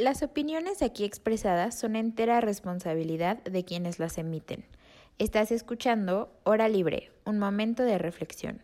[0.00, 4.64] Las opiniones aquí expresadas son entera responsabilidad de quienes las emiten.
[5.18, 8.62] Estás escuchando Hora Libre, un momento de reflexión.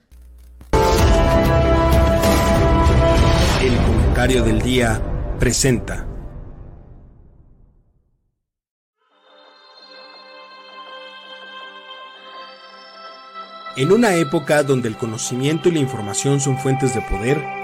[3.60, 5.02] El comentario del día
[5.40, 6.06] presenta.
[13.76, 17.63] En una época donde el conocimiento y la información son fuentes de poder,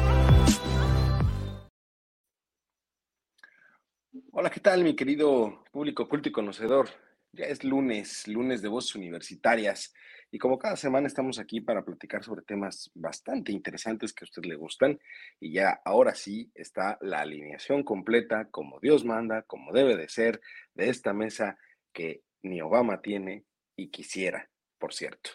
[4.51, 6.89] ¿Qué tal, mi querido público culto y conocedor?
[7.31, 9.93] Ya es lunes, lunes de voces universitarias,
[10.29, 14.43] y como cada semana estamos aquí para platicar sobre temas bastante interesantes que a usted
[14.43, 14.99] le gustan,
[15.39, 20.41] y ya ahora sí está la alineación completa, como Dios manda, como debe de ser,
[20.73, 21.57] de esta mesa
[21.93, 23.45] que ni Obama tiene
[23.77, 25.29] y quisiera, por cierto.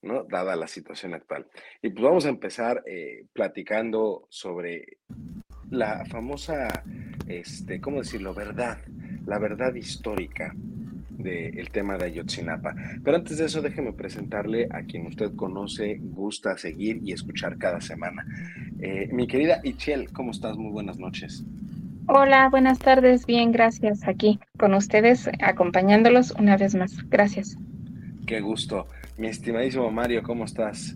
[0.00, 0.24] ¿no?
[0.24, 1.46] Dada la situación actual.
[1.82, 4.98] Y pues vamos a empezar eh, platicando sobre
[5.72, 6.84] la famosa,
[7.26, 8.34] este, ¿cómo decirlo?
[8.34, 8.78] Verdad,
[9.26, 10.54] la verdad histórica
[11.08, 12.74] del tema de Ayotzinapa.
[13.02, 17.80] Pero antes de eso, déjeme presentarle a quien usted conoce, gusta seguir y escuchar cada
[17.80, 18.26] semana.
[18.80, 20.56] Eh, mi querida Ichel, ¿cómo estás?
[20.58, 21.44] Muy buenas noches.
[22.06, 23.24] Hola, buenas tardes.
[23.24, 24.06] Bien, gracias.
[24.06, 26.98] Aquí con ustedes, acompañándolos una vez más.
[27.08, 27.56] Gracias.
[28.26, 28.88] Qué gusto.
[29.16, 30.94] Mi estimadísimo Mario, ¿cómo estás?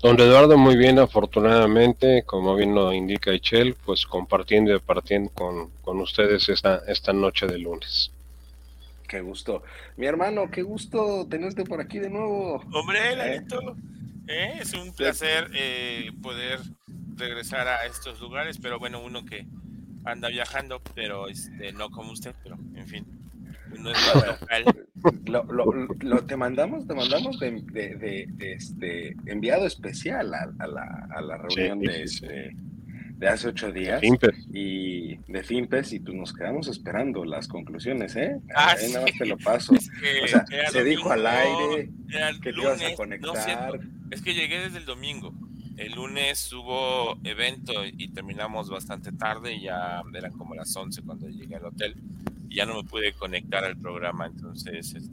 [0.00, 5.70] Don Eduardo, muy bien, afortunadamente, como bien lo indica Ichel, pues compartiendo y partiendo con,
[5.82, 8.12] con ustedes esta, esta noche de lunes.
[9.08, 9.64] Qué gusto.
[9.96, 12.62] Mi hermano, qué gusto tenerte por aquí de nuevo.
[12.72, 13.74] Hombre, Lalito,
[14.28, 14.58] ¿eh?
[14.60, 16.60] es un placer eh, poder
[17.16, 19.46] regresar a estos lugares, pero bueno, uno que
[20.04, 23.06] anda viajando, pero este, no como usted, pero en fin,
[23.78, 24.64] no es local.
[25.26, 30.66] Lo, lo, lo, te mandamos, te mandamos de, de, de, este enviado especial a, a,
[30.66, 32.26] la, a la, reunión sí, de, sí.
[32.26, 32.56] Este,
[33.16, 34.02] de, hace ocho días
[34.52, 38.40] y de Fimpes y pues nos quedamos esperando las conclusiones, ¿eh?
[38.54, 39.74] Ah, Ahí nada más te lo paso.
[39.74, 41.90] Es que o sea, se domingo, dijo al aire
[42.42, 43.74] que lunes, te ibas a conectar.
[43.74, 45.32] No, es que llegué desde el domingo.
[45.76, 51.28] El lunes hubo evento y terminamos bastante tarde, y ya eran como las 11 cuando
[51.28, 51.94] llegué al hotel
[52.48, 55.10] ya no me pude conectar al programa, entonces este,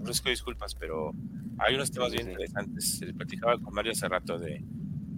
[0.00, 1.12] ofrezco disculpas, pero
[1.58, 2.98] hay unos temas bien interesantes.
[2.98, 4.62] Se platicaba con Mario hace rato de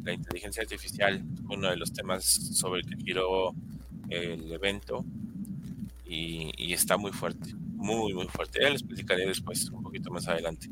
[0.04, 3.54] la inteligencia artificial, uno de los temas sobre el que giró
[4.08, 5.04] el evento
[6.06, 8.60] y, y está muy fuerte, muy, muy fuerte.
[8.62, 10.69] Ya les platicaré después, un poquito más adelante.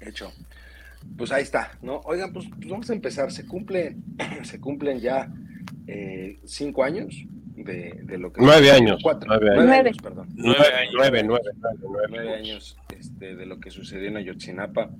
[0.00, 0.32] Hecho.
[1.16, 2.00] Pues ahí está, ¿no?
[2.04, 3.32] Oigan, pues, pues vamos a empezar.
[3.32, 3.96] Se cumple,
[4.42, 5.32] se cumplen ya
[5.86, 7.24] eh, cinco años
[7.64, 8.42] de, de, lo que...
[8.42, 9.00] Nueve años.
[9.02, 9.86] Cuatro, nueve, nueve años.
[9.86, 9.96] años.
[10.02, 10.28] perdón.
[10.34, 10.64] Nueve.
[10.92, 14.90] Nueve, nueve, nueve, nueve años este, de lo que sucedió en Ayotzinapa.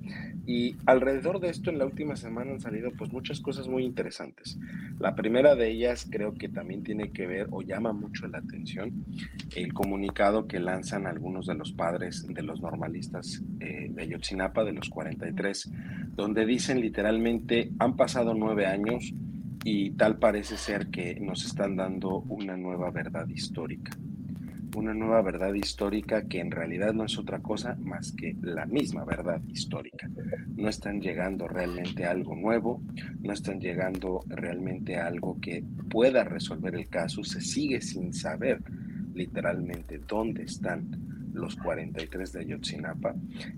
[0.45, 4.57] Y alrededor de esto, en la última semana han salido pues muchas cosas muy interesantes.
[4.99, 9.05] La primera de ellas creo que también tiene que ver o llama mucho la atención
[9.55, 14.73] el comunicado que lanzan algunos de los padres de los normalistas eh, de Ayotzinapa, de
[14.73, 15.71] los 43,
[16.15, 19.13] donde dicen literalmente, han pasado nueve años
[19.63, 23.91] y tal parece ser que nos están dando una nueva verdad histórica.
[24.75, 29.03] Una nueva verdad histórica que en realidad no es otra cosa más que la misma
[29.03, 30.09] verdad histórica.
[30.55, 32.81] No están llegando realmente a algo nuevo,
[33.19, 38.63] no están llegando realmente a algo que pueda resolver el caso, se sigue sin saber
[39.13, 40.89] literalmente dónde están
[41.33, 43.13] los 43 de Ayotzinapa.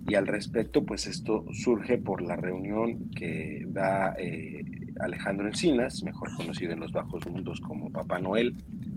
[0.08, 4.64] Y al respecto, pues esto surge por la reunión que da eh,
[5.00, 8.56] Alejandro Encinas, mejor conocido en los bajos mundos como Papá Noel,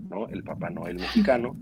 [0.09, 0.27] ¿no?
[0.27, 1.55] El Papá Noel mexicano,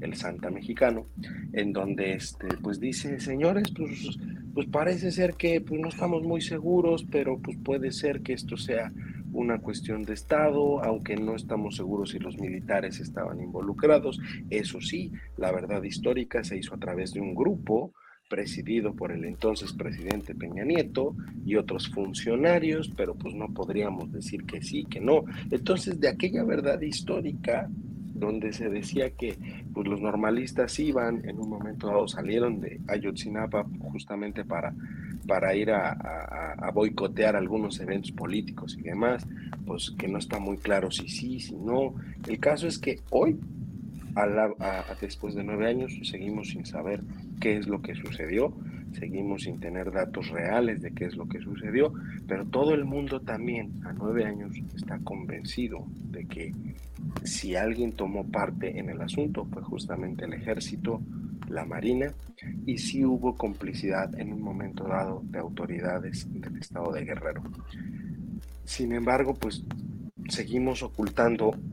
[0.00, 1.06] el Santa mexicano,
[1.52, 4.18] en donde este, pues dice, señores, pues,
[4.54, 8.56] pues parece ser que pues, no estamos muy seguros, pero pues puede ser que esto
[8.56, 8.92] sea
[9.32, 14.20] una cuestión de Estado, aunque no estamos seguros si los militares estaban involucrados.
[14.50, 17.94] Eso sí, la verdad histórica se hizo a través de un grupo
[18.32, 21.14] presidido por el entonces presidente Peña Nieto
[21.44, 25.24] y otros funcionarios, pero pues no podríamos decir que sí, que no.
[25.50, 27.68] Entonces, de aquella verdad histórica
[28.14, 29.36] donde se decía que
[29.74, 34.72] pues, los normalistas iban, en un momento dado salieron de Ayotzinapa justamente para,
[35.26, 39.26] para ir a, a, a, boicotear algunos eventos políticos y demás,
[39.66, 41.94] pues que no está muy claro si sí, si no.
[42.26, 43.38] El caso es que hoy
[45.00, 47.02] después de nueve años seguimos sin saber
[47.40, 48.54] qué es lo que sucedió,
[48.92, 51.92] seguimos sin tener datos reales de qué es lo que sucedió,
[52.26, 56.52] pero todo el mundo también a nueve años está convencido de que
[57.24, 61.00] si alguien tomó parte en el asunto fue justamente el ejército,
[61.48, 62.12] la marina,
[62.66, 67.42] y si hubo complicidad en un momento dado de autoridades del estado de Guerrero.
[68.64, 69.64] Sin embargo, pues
[70.28, 71.71] seguimos ocultando pues,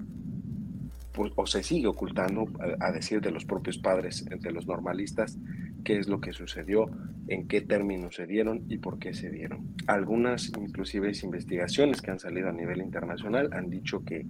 [1.36, 2.48] o se sigue ocultando,
[2.80, 5.38] a, decir de los propios padres, de los normalistas,
[5.84, 6.90] qué es lo que sucedió,
[7.28, 9.76] en qué términos se dieron y por qué se dieron.
[9.88, 14.26] Algunas, inclusive, investigaciones que han salido a nivel internacional han dicho que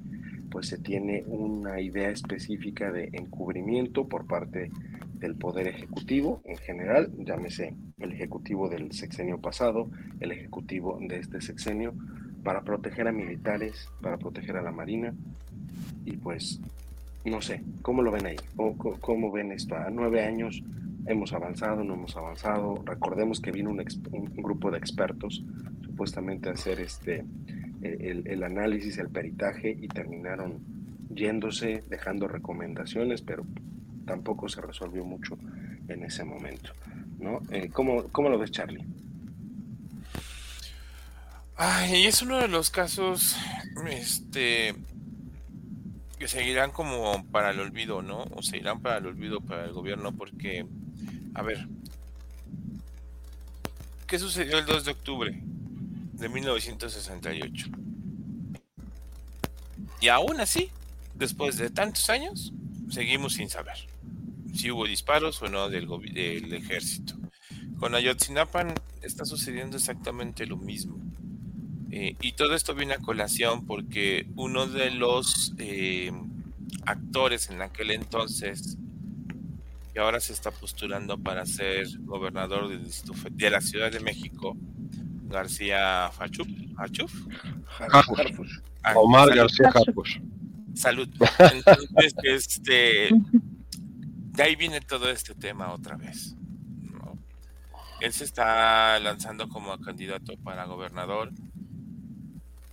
[0.50, 4.72] pues se tiene una idea específica de encubrimiento por parte
[5.14, 9.90] del Poder Ejecutivo en general, llámese el Ejecutivo del sexenio pasado,
[10.20, 11.94] el Ejecutivo de este sexenio,
[12.44, 15.14] para proteger a militares, para proteger a la Marina,
[16.06, 16.60] y pues
[17.26, 18.38] no sé, ¿cómo lo ven ahí?
[19.02, 19.76] ¿Cómo, ven esto?
[19.76, 20.64] A nueve años
[21.06, 22.82] hemos avanzado, no hemos avanzado.
[22.86, 25.44] Recordemos que vino un, grupo de expertos
[25.82, 27.26] supuestamente a hacer este
[27.82, 30.60] el, el, análisis, el peritaje y terminaron
[31.10, 33.46] yéndose, dejando recomendaciones, pero
[34.06, 35.38] tampoco se resolvió mucho
[35.88, 36.72] en ese momento.
[37.20, 37.42] ¿no?
[37.52, 38.86] Eh, ¿cómo, ¿Cómo lo ves, Charlie?
[41.56, 43.36] Ay, es uno de los casos,
[43.92, 44.74] este,
[46.20, 48.26] que seguirán como para el olvido, ¿no?
[48.36, 50.68] O seguirán para el olvido para el gobierno porque,
[51.34, 51.68] a ver,
[54.06, 57.68] ¿qué sucedió el 2 de octubre de 1968?
[60.02, 60.70] Y aún así,
[61.16, 62.52] después de tantos años,
[62.90, 63.78] seguimos sin saber
[64.54, 67.16] si hubo disparos o no del, del ejército.
[67.80, 71.00] Con Ayotzinapa está sucediendo exactamente lo mismo.
[71.92, 76.12] Eh, y todo esto viene a colación porque uno de los eh,
[76.86, 78.78] actores en aquel entonces,
[79.94, 84.56] que ahora se está postulando para ser gobernador de, la Ciudad de México,
[85.24, 86.48] García Fachuf,
[88.84, 89.72] ah, Omar García
[90.76, 91.10] Salud.
[91.40, 96.36] Entonces, este, de ahí viene todo este tema otra vez.
[98.00, 101.32] Él se está lanzando como candidato para gobernador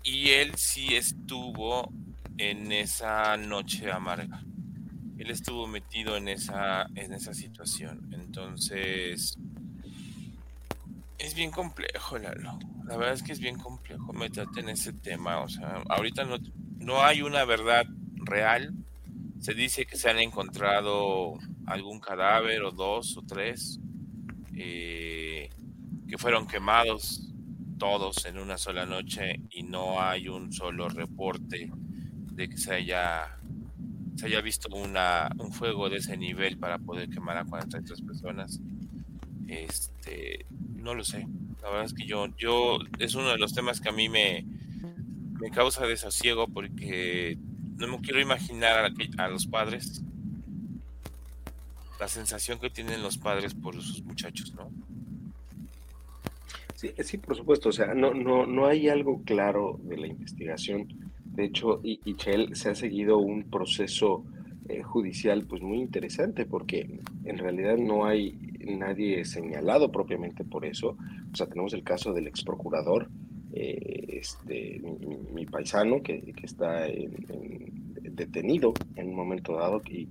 [0.07, 1.93] y él sí estuvo
[2.39, 4.41] en esa noche amarga.
[5.19, 8.09] Él estuvo metido en esa, en esa situación.
[8.13, 9.37] Entonces,
[11.19, 12.57] es bien complejo, Lalo.
[12.87, 15.41] La verdad es que es bien complejo meterte en ese tema.
[15.41, 16.39] O sea, ahorita no,
[16.79, 18.73] no hay una verdad real.
[19.41, 21.37] Se dice que se han encontrado
[21.67, 23.81] algún cadáver o dos o tres
[24.55, 25.51] eh,
[26.09, 27.26] que fueron quemados
[27.79, 31.71] todos en una sola noche y no hay un solo reporte
[32.33, 33.39] de que se haya,
[34.17, 38.61] se haya visto una, un fuego de ese nivel para poder quemar a 43 personas.
[39.47, 41.27] Este, no lo sé.
[41.63, 44.45] La verdad es que yo, yo, es uno de los temas que a mí me,
[45.41, 47.39] me causa desasiego porque
[47.77, 50.03] no me quiero imaginar a, a los padres
[51.99, 54.71] la sensación que tienen los padres por sus muchachos, ¿no?
[56.77, 60.89] Sí, sí, por supuesto, o sea, no, no, no hay algo claro de la investigación.
[61.25, 64.25] De hecho, Ichel se ha seguido un proceso
[64.69, 70.99] eh, judicial pues muy interesante porque en realidad no hay nadie señalado propiamente por eso.
[71.33, 73.09] O sea, tenemos el caso del ex procurador,
[73.55, 74.83] eh, este,
[75.33, 76.87] mi, paisano, que, está
[78.03, 80.09] detenido en un momento dado y,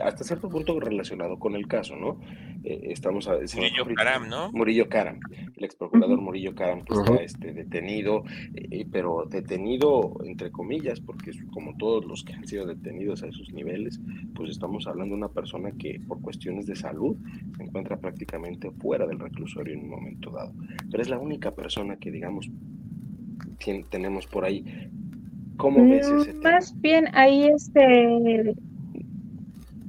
[0.00, 2.20] hasta cierto punto relacionado con el caso, ¿no?
[2.68, 4.50] Eh, estamos a, Murillo Caram, ¿no?
[4.50, 5.20] Murillo Caram,
[5.56, 8.24] el ex procurador Murillo Caram, que está este, detenido,
[8.56, 13.52] eh, pero detenido entre comillas, porque como todos los que han sido detenidos a esos
[13.52, 14.00] niveles,
[14.34, 17.16] pues estamos hablando de una persona que por cuestiones de salud
[17.56, 20.52] se encuentra prácticamente fuera del reclusorio en un momento dado.
[20.90, 22.50] Pero es la única persona que, digamos,
[23.90, 24.90] tenemos por ahí.
[25.56, 26.50] ¿Cómo ves ese tema?
[26.50, 28.56] Más bien ahí este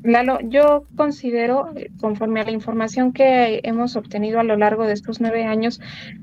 [0.08, 5.20] Lalo, yo considero, conforme a la información que hemos obtenido a lo largo de estos
[5.20, 5.82] nueve años,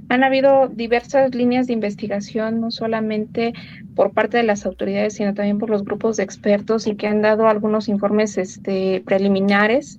[0.09, 3.53] han habido diversas líneas de investigación, no solamente
[3.95, 7.21] por parte de las autoridades, sino también por los grupos de expertos y que han
[7.21, 9.99] dado algunos informes este, preliminares.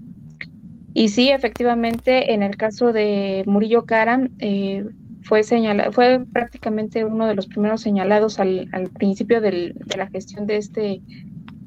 [0.96, 4.84] Y sí, efectivamente, en el caso de Murillo Karam, eh,
[5.22, 10.48] fue, señalado, fue prácticamente uno de los primeros señalados al, al principio de la gestión
[10.48, 11.02] de este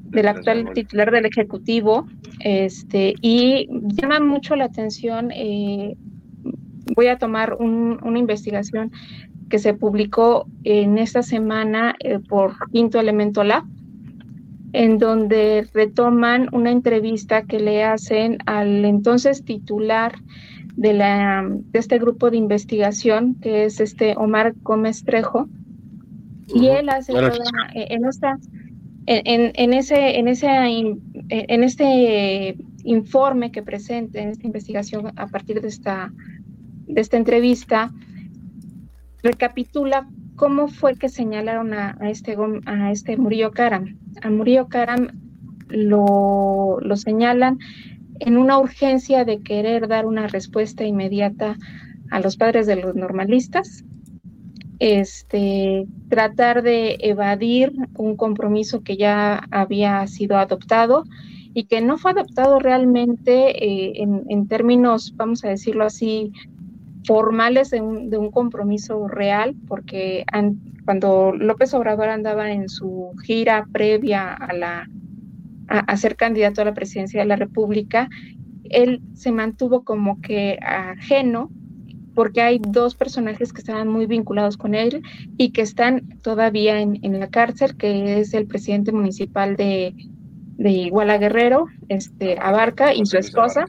[0.09, 2.07] del actual titular del Ejecutivo,
[2.39, 5.95] este, y llama mucho la atención, eh,
[6.95, 8.91] voy a tomar una investigación
[9.49, 13.63] que se publicó en esta semana eh, por Quinto Elemento Lab,
[14.73, 20.13] en donde retoman una entrevista que le hacen al entonces titular
[20.75, 25.49] de, la, de este grupo de investigación, que es este Omar Gómez Trejo,
[26.53, 27.31] y él hace toda,
[27.73, 28.37] en, esta,
[29.09, 30.47] en, en, ese, en, ese,
[31.29, 36.13] en este informe que presenta, en esta investigación a partir de esta,
[36.85, 37.91] de esta entrevista,
[39.23, 43.97] recapitula cómo fue que señalaron a, este, a este Murillo Karam.
[44.21, 45.07] A Murillo Karam
[45.69, 47.57] lo, lo señalan
[48.19, 51.57] en una urgencia de querer dar una respuesta inmediata
[52.11, 53.83] a los padres de los normalistas,
[54.79, 61.03] este, tratar de evadir un compromiso que ya había sido adoptado
[61.53, 66.31] y que no fue adoptado realmente eh, en, en, términos, vamos a decirlo así,
[67.05, 70.25] formales de un, de un compromiso real, porque
[70.85, 74.89] cuando López Obrador andaba en su gira previa a, la,
[75.67, 78.09] a, ser candidato a la presidencia de la República,
[78.65, 81.49] él se mantuvo como que ajeno
[82.15, 85.01] porque hay dos personajes que estaban muy vinculados con él
[85.37, 89.95] y que están todavía en, en la cárcel, que es el presidente municipal de,
[90.57, 93.65] de Iguala Guerrero, este, Abarca, y su esposa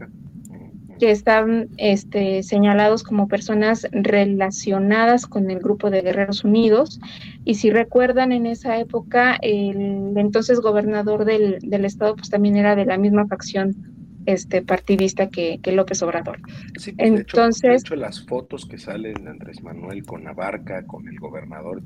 [0.98, 7.00] que están este, señalados como personas relacionadas con el grupo de Guerreros Unidos.
[7.44, 12.76] Y si recuerdan, en esa época, el entonces gobernador del, del estado, pues también era
[12.76, 16.38] de la misma facción este partidista que, que López Obrador.
[16.78, 20.86] Sí, pues, Entonces, de hecho, las fotos que salen de Andrés Manuel con la barca,
[20.86, 21.82] con el gobernador,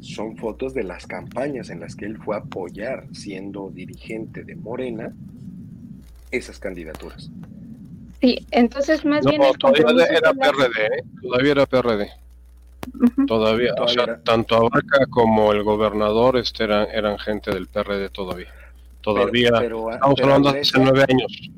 [0.00, 4.56] son fotos de las campañas en las que él fue a apoyar, siendo dirigente de
[4.56, 5.12] Morena,
[6.30, 7.30] esas candidaturas.
[8.20, 9.40] Sí, entonces más bien...
[9.58, 11.04] todavía era PRD, ¿eh?
[11.22, 12.08] todavía era PRD.
[13.26, 18.48] Todavía, o sea, tanto Abarca como el gobernador este eran, eran gente del PRD todavía.
[19.02, 21.50] Todavía, estamos hablando de hace nueve años.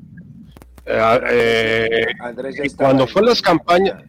[0.85, 4.03] Eh, eh, cuando fue las campañas,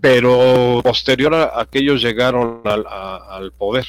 [0.00, 3.86] pero posterior a, que ellos llegaron al, al poder,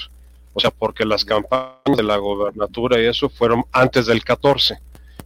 [0.53, 4.79] o sea, porque las campañas de la gobernatura y eso fueron antes del 14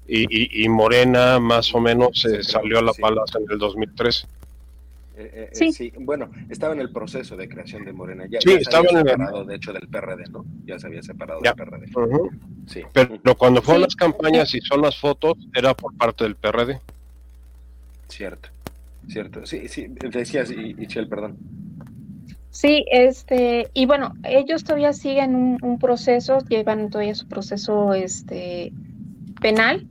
[0.08, 4.27] y, y, Morena más o menos eh, salió a la palaza en el 2013.
[5.15, 5.72] Eh, eh, sí.
[5.72, 5.93] sí.
[6.00, 8.25] bueno, estaba en el proceso de creación de Morena.
[8.29, 10.46] Ya, sí, ya estaba se había separado, de hecho, del PRD, ¿no?
[10.65, 11.88] Ya se había separado del PRD.
[12.67, 12.82] sí.
[12.93, 16.79] Pero cuando fueron las campañas y son las fotos, era por parte del PRD.
[18.08, 18.50] Cierto,
[19.08, 19.46] cierto.
[19.46, 21.38] Sí, sí, decías, Ichel, perdón.
[22.50, 28.72] Sí, este, y bueno, ellos todavía siguen un, un proceso, llevan todavía su proceso, este,
[29.41, 29.88] penal.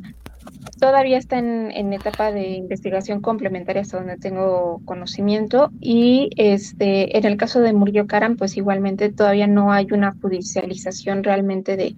[0.78, 7.36] Todavía está en, etapa de investigación complementaria hasta donde tengo conocimiento y este en el
[7.36, 11.94] caso de Murillo Karam pues igualmente todavía no hay una judicialización realmente de,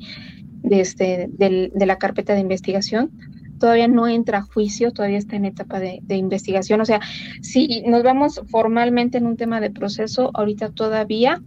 [0.62, 3.10] de, este, de, la carpeta de investigación
[3.58, 6.80] todavía no entra a juicio, todavía está en etapa de, de, investigación.
[6.80, 7.00] O sea,
[7.40, 11.40] si nos vamos formalmente en un tema de proceso, ahorita todavía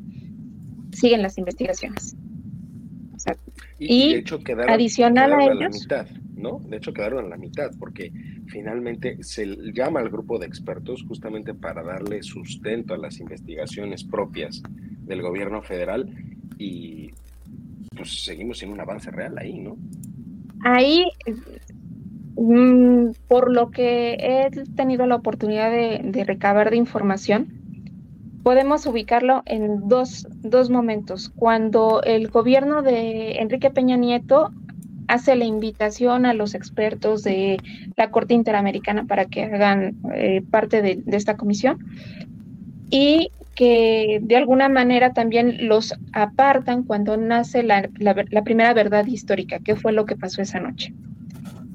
[0.93, 2.15] siguen las investigaciones.
[3.79, 6.59] Y, de hecho quedaron, adicional a, ellos, la mitad, ¿no?
[6.59, 8.11] De hecho quedaron a la mitad, porque
[8.47, 14.61] finalmente se llama al grupo de expertos justamente para darle sustento a las investigaciones propias
[15.01, 16.09] del gobierno federal
[16.57, 17.11] y
[17.95, 19.77] pues seguimos sin un avance real ahí, ¿no?
[20.63, 21.05] Ahí,
[22.35, 27.47] mm, por lo que he tenido la oportunidad de, recabar de información,
[28.43, 31.29] podemos ubicarlo en dos, dos momentos.
[31.35, 34.51] Cuando el gobierno de Enrique Peña Nieto
[35.07, 37.57] hace la invitación a los expertos de
[37.95, 41.79] la Corte Interamericana para que hagan eh, parte de, esta comisión
[42.89, 49.59] y que de alguna manera también los apartan cuando nace la, la, primera verdad histórica,
[49.59, 50.93] que fue lo que pasó esa noche.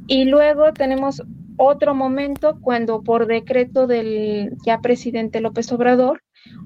[0.06, 1.22] Y luego tenemos
[1.56, 6.22] otro momento cuando por decreto del ya presidente López Obrador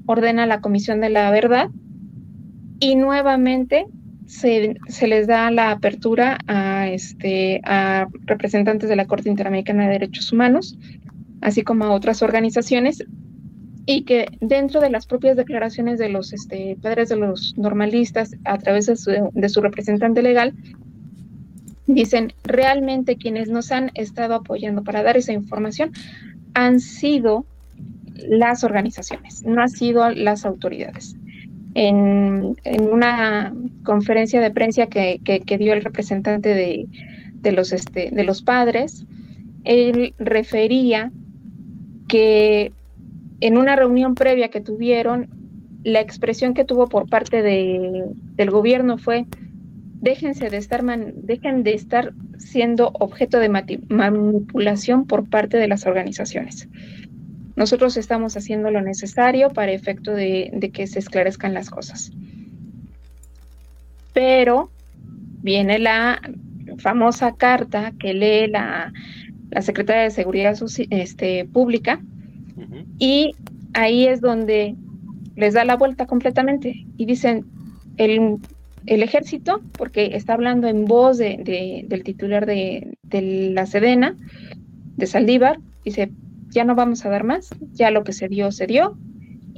[0.06, 1.70] ordena la Comisión de la Verdad
[2.78, 3.86] y nuevamente
[4.26, 10.32] se, les da la apertura a, este, a representantes de la Corte Interamericana de Derechos
[10.32, 10.78] Humanos,
[11.40, 13.04] así como a otras organizaciones,
[13.86, 18.58] y que dentro de las propias declaraciones de los este, padres de los normalistas, a
[18.58, 20.54] través de su, de su representante legal,
[21.86, 25.92] dicen, realmente quienes nos han estado apoyando para dar esa información
[26.54, 27.46] han sido
[28.28, 31.16] las organizaciones, no han sido las autoridades.
[31.78, 32.56] En,
[32.90, 33.52] una
[33.84, 35.20] conferencia de prensa que,
[35.58, 39.04] dio el representante de, los, este, de los padres,
[39.64, 41.12] él refería
[42.08, 42.72] que
[43.40, 45.28] en una reunión previa que tuvieron,
[45.84, 49.26] la expresión que tuvo por parte del gobierno fue,
[50.00, 56.68] déjense de estar dejen de estar siendo objeto de manipulación por parte de las organizaciones.
[57.56, 62.12] Nosotros estamos haciendo lo necesario para efecto de, que se esclarezcan las cosas.
[64.12, 64.70] Pero
[65.42, 66.20] viene la
[66.78, 68.92] famosa carta que lee la,
[69.50, 70.54] la Secretaria de Seguridad
[70.90, 72.00] este, Pública
[72.98, 73.34] y
[73.74, 74.74] ahí es donde
[75.34, 77.44] les da la vuelta completamente y dicen,
[77.96, 78.38] el,
[78.86, 84.16] ejército, porque está hablando en voz de, del titular de, de, la Sedena,
[84.96, 86.10] de Saldívar, dice,
[86.56, 88.96] ya no vamos a dar más, ya lo que se dio, se dio,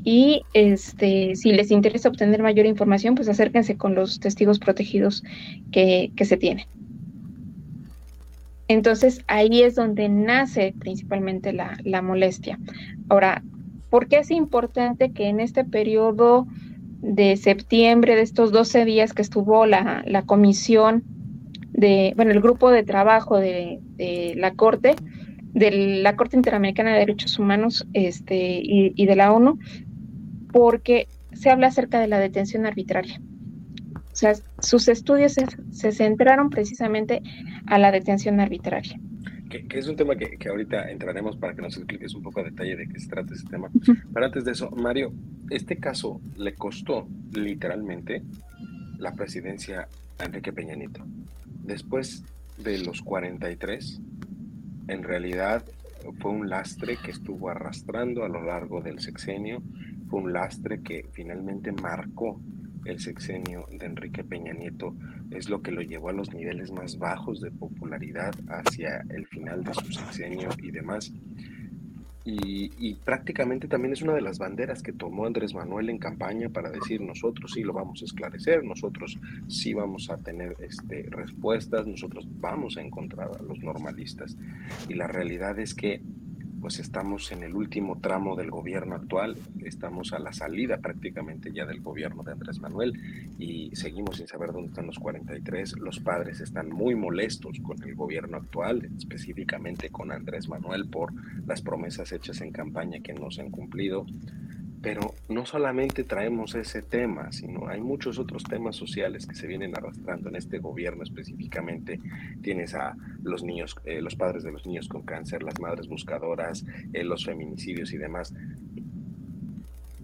[0.04, 5.24] y este, si les interesa obtener mayor información, pues acérquense con los testigos protegidos
[5.72, 6.66] que, que se tienen.
[8.68, 12.58] Entonces ahí es donde nace principalmente la, la molestia.
[13.08, 13.42] Ahora,
[13.90, 16.46] ¿Por qué es importante que en este periodo
[17.00, 21.04] de septiembre, de estos 12 días que estuvo la, comisión
[21.72, 23.80] de, bueno, el grupo de trabajo de,
[24.36, 24.94] la Corte,
[25.58, 29.58] de la Corte Interamericana de Derechos Humanos este, y, de la ONU,
[30.52, 33.20] porque se habla acerca de la detención arbitraria.
[33.94, 35.36] O sea, sus estudios
[35.70, 37.22] se centraron precisamente
[37.66, 38.98] a la detención arbitraria
[39.48, 42.76] que, es un tema que, ahorita entraremos para que nos expliques un poco a detalle
[42.76, 43.70] de qué se trata ese tema.
[44.12, 45.12] Pero antes de eso, Mario,
[45.50, 48.22] este caso le costó literalmente
[48.98, 49.88] la presidencia
[50.18, 51.04] a Enrique Peña Nieto.
[51.64, 52.24] Después
[52.58, 54.00] de los 43,
[54.88, 55.64] en realidad
[56.20, 59.62] fue un lastre que estuvo arrastrando a lo largo del sexenio,
[60.08, 62.40] fue un lastre que finalmente marcó
[62.84, 64.94] el sexenio de Enrique Peña Nieto
[65.30, 69.62] es lo que lo llevó a los niveles más bajos de popularidad hacia el final
[69.62, 71.12] de su sexenio y demás.
[72.24, 76.70] Y, prácticamente también es una de las banderas que tomó Andrés Manuel en campaña para
[76.70, 82.26] decir nosotros sí lo vamos a esclarecer, nosotros sí vamos a tener este, respuestas, nosotros
[82.38, 84.36] vamos a encontrar a los normalistas.
[84.88, 86.02] Y la realidad es que
[86.60, 91.66] pues estamos en el último tramo del gobierno actual, estamos a la salida prácticamente ya
[91.66, 92.92] del gobierno de Andrés Manuel
[93.38, 95.78] y seguimos sin saber dónde están los 43.
[95.78, 101.12] Los padres están muy molestos con el gobierno actual, específicamente con Andrés Manuel por
[101.46, 104.06] las promesas hechas en campaña que no se han cumplido.
[104.80, 109.76] Pero no solamente traemos ese tema, sino hay muchos otros temas sociales que se vienen
[109.76, 112.00] arrastrando en este gobierno específicamente.
[112.42, 116.64] Tienes a los niños, eh, los padres de los niños con cáncer, las madres buscadoras,
[116.92, 118.32] eh, los feminicidios y demás.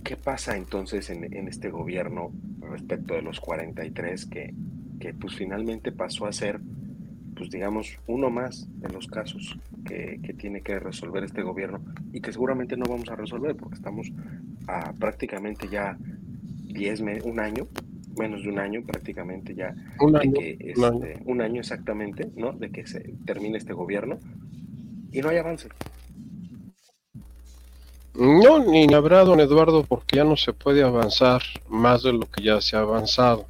[0.02, 4.54] ¿Qué pasa entonces en, este gobierno respecto de los 43 que,
[5.00, 6.60] que pues finalmente pasó a ser
[7.34, 11.80] pues digamos, uno más de los casos que, que, tiene que resolver este gobierno
[12.12, 14.10] y que seguramente no vamos a resolver porque estamos
[14.66, 15.96] a prácticamente ya
[16.74, 17.66] 10, un año,
[18.18, 22.52] menos de un año prácticamente ya, un año, que este, un año exactamente, ¿no?
[22.52, 24.18] De que se termine este gobierno
[25.12, 25.68] y no hay avance.
[28.14, 32.44] No, ni habrá, don Eduardo, porque ya no se puede avanzar más de lo que
[32.44, 33.46] ya se ha avanzado.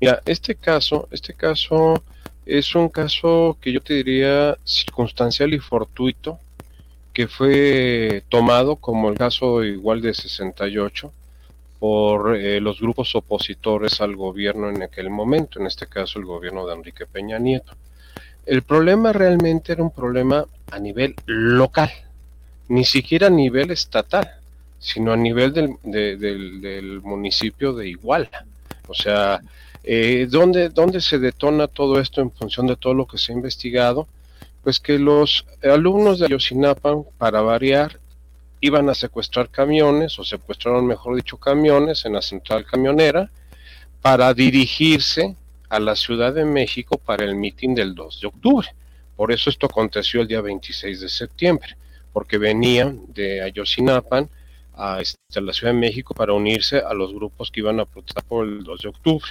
[0.00, 2.02] Mira, este caso, este caso
[2.46, 6.38] es un caso que yo te diría circunstancial y fortuito,
[7.12, 11.12] que fue tomado como el caso igual de 68
[11.78, 16.66] por eh, los grupos opositores al gobierno en aquel momento, en este caso el gobierno
[16.66, 17.72] de Enrique Peña Nieto.
[18.46, 21.90] El problema realmente era un problema a nivel local,
[22.68, 24.28] ni siquiera a nivel estatal,
[24.78, 28.44] sino a nivel del, del municipio de Iguala.
[28.88, 29.40] O sea,
[29.84, 33.36] eh, ¿dónde, ¿Dónde se detona todo esto en función de todo lo que se ha
[33.36, 34.08] investigado?
[34.64, 38.00] pues que los alumnos de Ayotzinapa, para variar,
[38.60, 43.30] iban a secuestrar camiones, o secuestraron, mejor dicho, camiones en la central camionera,
[44.00, 45.36] para dirigirse
[45.68, 48.68] a la Ciudad de México para el mitin del 2 de octubre.
[49.16, 51.76] Por eso esto aconteció el día 26 de septiembre,
[52.10, 54.26] porque venían de Ayotzinapa
[54.74, 58.24] a, este, la Ciudad de México para unirse a los grupos que iban a protestar
[58.24, 59.30] por el 2 de octubre.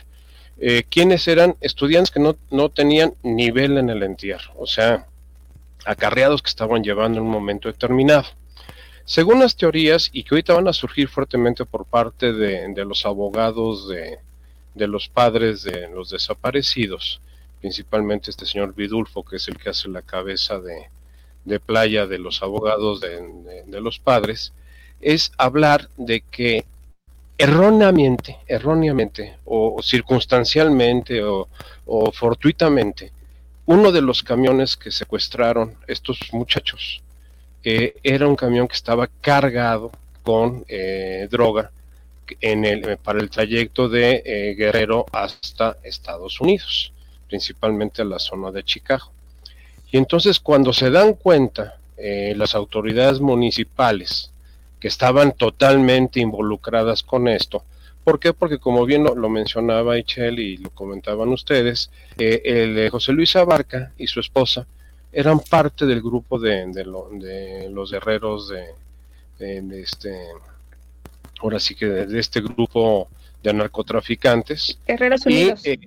[0.66, 1.58] Eh, ¿Quiénes eran?
[1.60, 5.08] Estudiantes que no, no tenían nivel en el entierro, o sea,
[5.84, 8.28] acarreados que estaban llevando en un momento determinado.
[9.04, 13.90] Según las teorías, y que ahorita van a surgir fuertemente por parte de, los abogados
[13.90, 14.20] de,
[14.88, 17.20] los padres de los desaparecidos,
[17.60, 22.42] principalmente este señor Vidulfo, que es el que hace la cabeza de, playa de los
[22.42, 24.54] abogados de, los padres,
[25.02, 26.64] es hablar de que
[27.38, 31.48] erróneamente, erróneamente, o, circunstancialmente, o,
[32.12, 33.12] fortuitamente,
[33.66, 37.02] uno de los camiones que secuestraron estos muchachos
[37.64, 39.92] eh, era un camión que estaba cargado
[40.22, 41.72] con eh, droga
[42.42, 46.94] en el, para el trayecto de eh, Guerrero hasta Estados Unidos,
[47.28, 49.12] principalmente a la zona de Chicago.
[49.92, 54.33] Y entonces cuando se dan cuenta eh, las autoridades municipales
[54.84, 57.64] que estaban totalmente involucradas con esto,
[58.04, 58.34] ¿Por qué?
[58.34, 63.94] Porque como bien lo, mencionaba Michelle y lo comentaban ustedes, eh, el, José Luis Abarca
[63.98, 64.68] y su esposa
[65.14, 66.84] eran parte del grupo de,
[67.72, 70.20] los guerreros de, este,
[71.40, 73.08] ahora sí que de, este grupo
[73.42, 74.80] de narcotraficantes.
[74.86, 75.66] Guerreros Unidos.
[75.66, 75.80] Eh,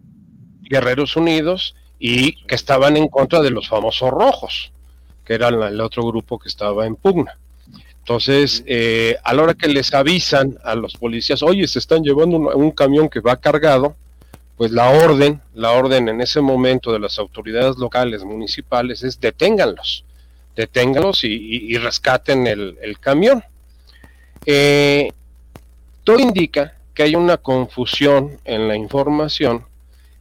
[0.63, 4.73] Guerreros Unidos y que estaban en contra de los famosos rojos,
[5.23, 7.37] que era el otro grupo que estaba en pugna.
[8.07, 12.37] Entonces, eh, a la hora que les avisan a los policías, oye, se están llevando
[12.37, 13.97] un, camión que va cargado,
[14.57, 20.05] pues la orden, la orden en ese momento de las autoridades locales, municipales, es deténganlos,
[20.55, 23.43] deténganlos y, rescaten el, camión.
[24.45, 25.11] Eh,
[26.05, 29.65] todo indica que hay una confusión en la información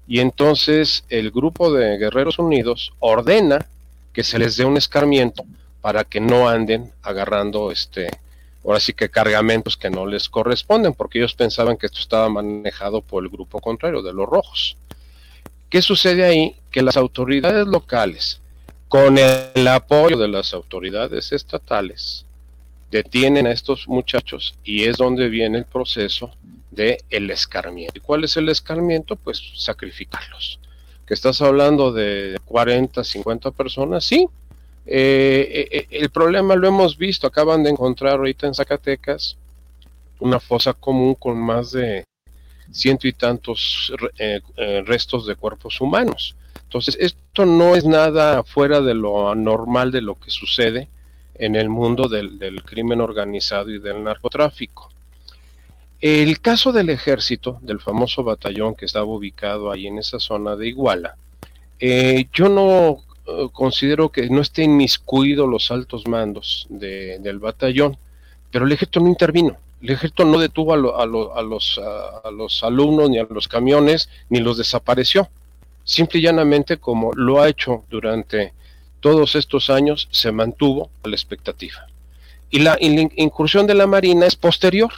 [0.07, 3.67] y entonces el grupo de Guerreros Unidos ordena
[4.11, 5.45] que se les dé un escarmiento
[5.85, 8.09] para que no anden agarrando este,
[8.63, 13.01] ahora sí que cargamentos que no les corresponden, porque ellos pensaban que esto estaba manejado
[13.01, 14.77] por el grupo contrario, de los rojos.
[15.69, 16.55] ¿Qué sucede ahí?
[16.71, 18.41] Que las autoridades locales,
[18.87, 22.25] con el apoyo de las autoridades estatales,
[22.89, 26.31] detienen a estos muchachos y es donde viene el proceso
[26.71, 27.99] de el escarmiento.
[27.99, 29.17] ¿Y cuál es el escarmiento?
[29.17, 30.59] Pues sacrificarlos.
[31.05, 34.27] Que estás hablando de 40, 50 personas, sí,
[34.85, 39.37] eh, eh, el problema lo hemos visto, acaban de encontrar ahorita en Zacatecas
[40.19, 42.05] una fosa común con más de
[42.71, 44.41] ciento y tantos eh,
[44.85, 46.35] restos de cuerpos humanos.
[46.63, 50.87] Entonces, esto no es nada fuera de lo anormal de lo que sucede
[51.35, 54.89] en el mundo del, crimen organizado y del narcotráfico.
[55.99, 60.67] El caso del ejército, del famoso batallón que estaba ubicado ahí en esa zona de
[60.67, 61.15] Iguala,
[61.79, 63.04] yo no eh,
[63.51, 67.97] considero que no estén inmiscuidos los altos mandos del batallón,
[68.51, 69.57] pero el ejército no intervino.
[69.81, 74.57] El ejército no detuvo a, los, a, los alumnos ni a los camiones, ni los
[74.57, 75.27] desapareció.
[75.83, 78.53] Simple y llanamente, como lo ha hecho durante
[78.99, 81.85] todos estos años, se mantuvo a la expectativa.
[82.49, 84.91] Y la, incursión de la Marina es posterior,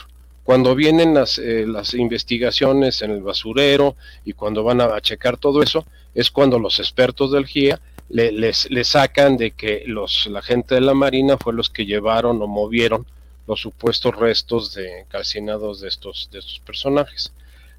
[0.44, 5.62] cuando vienen las, eh, las investigaciones en el basurero y cuando van a, checar todo
[5.62, 10.74] eso, es cuando los expertos del GIA le, les, sacan de que los, la gente
[10.74, 13.06] de la Marina fue los que llevaron o movieron
[13.46, 17.32] los supuestos restos de calcinados de estos, de estos personajes.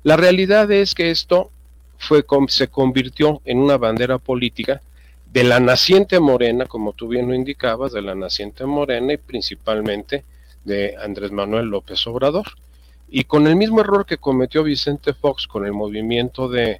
[0.03, 1.51] La realidad es que esto
[1.97, 4.81] fue, se convirtió en una bandera política
[5.31, 10.23] de la naciente morena, como tú bien lo indicabas, de la naciente morena y principalmente
[10.63, 12.47] de Andrés Manuel López Obrador.
[13.09, 16.79] Y con el mismo error que cometió Vicente Fox con el movimiento de,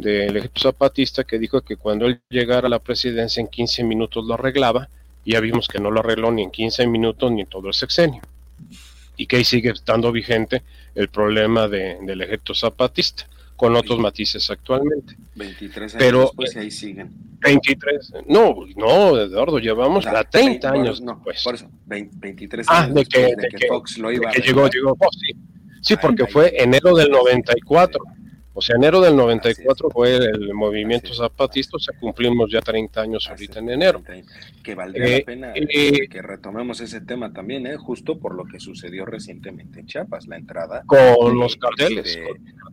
[0.00, 4.24] del ejército zapatista que dijo que cuando él llegara a la presidencia en 15 minutos
[4.24, 4.88] lo arreglaba,
[5.24, 7.74] y ya vimos que no lo arregló ni en 15 minutos ni en todo el
[7.74, 8.22] sexenio.
[9.16, 10.62] Y que ahí sigue estando vigente
[10.94, 15.14] el problema del ejército zapatista, con otros matices actualmente.
[15.34, 17.10] 23 años Pero, después ahí siguen.
[17.40, 21.42] 23, no, no, Eduardo, llevamos la, 30 años no, después.
[21.42, 24.68] Por eso, 23 ah, años de que, de que, Fox lo iba a que llegó,
[24.68, 25.36] llegó Fox, sí.
[25.82, 28.02] Sí, porque fue enero del 94.
[28.52, 33.28] O sea, enero del 94 fue el movimiento zapatista, o sea, cumplimos ya 30 años
[33.28, 34.02] ahorita en enero.
[34.62, 37.76] Que valdría la eh, pena eh, que retomemos ese tema también, ¿eh?
[37.76, 40.82] justo por lo que sucedió recientemente en Chiapas, la entrada.
[40.86, 42.18] Con los carteles.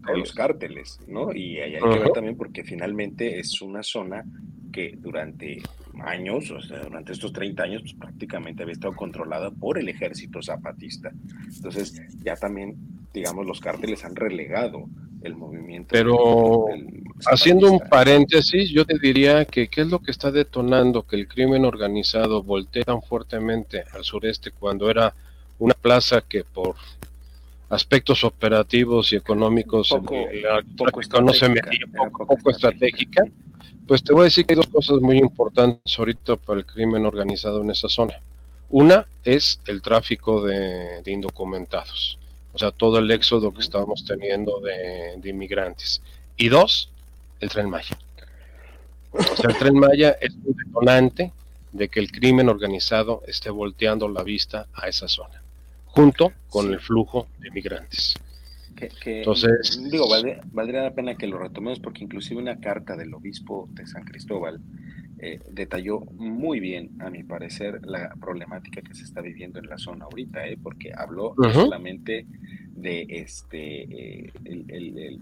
[0.03, 1.33] con, los cárteles, ¿no?
[1.33, 4.25] Y hay, hay que ver también porque finalmente es una zona
[4.71, 5.61] que durante
[6.03, 10.41] años, o sea, durante estos 30 años, pues prácticamente había estado controlada por el ejército
[10.41, 11.11] zapatista.
[11.45, 12.75] Entonces, ya también,
[13.13, 14.85] digamos, los cárteles han relegado
[15.23, 15.89] el movimiento.
[15.91, 16.65] Pero
[17.25, 21.27] haciendo un paréntesis, yo te diría que qué es lo que está detonando que el
[21.27, 25.13] crimen organizado voltee tan fuertemente al sureste cuando era
[25.59, 26.75] una plaza que por
[27.69, 33.23] aspectos operativos y económicos poco, no se metía, poco, estratégica,
[33.87, 37.05] pues te voy a decir que hay dos cosas muy importantes ahorita para el crimen
[37.05, 38.19] organizado en esa zona.
[38.69, 42.17] Una es el tráfico de indocumentados
[42.57, 46.01] o sea, todo el éxodo que estábamos teniendo de, inmigrantes.
[46.37, 46.89] Y dos,
[47.39, 47.95] el tren Maya.
[49.11, 51.31] O sea, el tren Maya es un detonante
[51.71, 55.39] de que el crimen organizado esté volteando la vista a esa zona,
[55.85, 57.51] junto con el flujo de
[58.85, 59.05] inmigrantes.
[59.05, 60.07] Entonces, digo,
[60.51, 64.61] valdría, la pena que lo retomemos porque inclusive una carta del obispo de San Cristóbal
[65.19, 69.77] eh, detalló muy bien, a mi parecer, la problemática que se está viviendo en la
[69.77, 72.27] zona ahorita, eh, porque habló no solamente
[72.77, 74.31] de este, eh,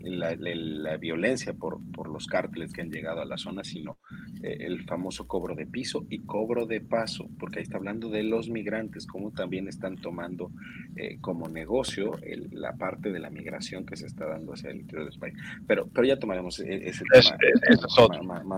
[0.03, 3.97] la, violencia por, por, los cárteles que han llegado a la zona, sino
[4.43, 8.23] eh, el famoso cobro de piso y cobro de paso, porque ahí está hablando de
[8.23, 10.51] los migrantes, cómo también están tomando
[10.97, 12.11] eh, como negocio
[12.51, 15.61] la parte de la migración que se está dando hacia el interior de España.
[15.65, 17.37] Pero, pero ya tomaremos e, ese tema.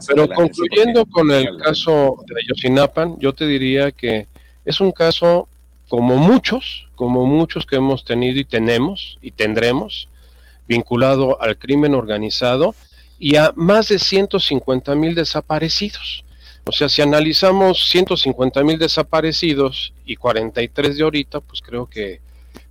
[0.07, 4.25] pero concluyendo con el caso de Ayotzinapa, yo te diría que
[4.65, 5.47] es un caso
[5.87, 10.09] como muchos, como muchos que hemos tenido y tenemos y tendremos,
[10.67, 12.75] vinculado al crimen organizado
[13.19, 16.23] y a más de 150 mil desaparecidos.
[16.65, 22.19] O sea, si analizamos 150 mil desaparecidos y 43 de ahorita, pues creo que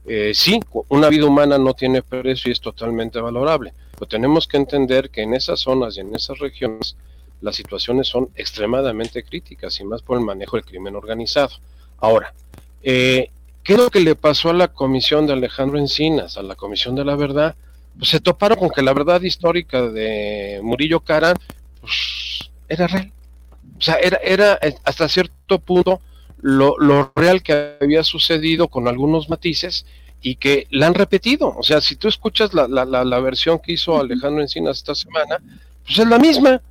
[0.05, 3.73] eh, sí, una vida humana no tiene precio y es totalmente valorable.
[3.93, 6.97] Pero tenemos que entender que en esas zonas y en esas regiones
[7.41, 11.55] las situaciones son extremadamente críticas y más por el manejo del crimen organizado.
[11.99, 12.35] Ahora,
[12.89, 13.31] eh,
[13.65, 16.95] ¿Qué es lo que le pasó a la comisión de Alejandro Encinas, a la comisión
[16.95, 17.57] de la verdad?
[17.99, 21.35] Pues se toparon con que la verdad histórica de Murillo Cara,
[21.81, 23.11] pues era real.
[23.77, 26.01] O sea, era, era eh, hasta cierto punto
[26.41, 29.85] lo, real que había sucedido con algunos matices
[30.23, 31.57] y que la han repetido.
[31.57, 35.39] O sea, si tú escuchas la, la, la versión que hizo Alejandro Encinas esta semana,
[35.85, 36.63] pues es la misma.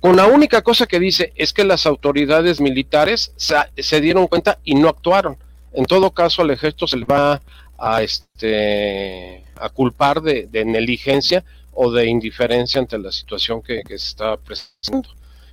[0.00, 4.74] Con la única cosa que dice es que las autoridades militares se, dieron cuenta y
[4.74, 5.36] no actuaron.
[5.72, 7.40] En todo caso, al ejército se le va
[7.78, 14.36] a, este, a culpar de, negligencia o de indiferencia ante la situación que, se está
[14.36, 15.08] presentando.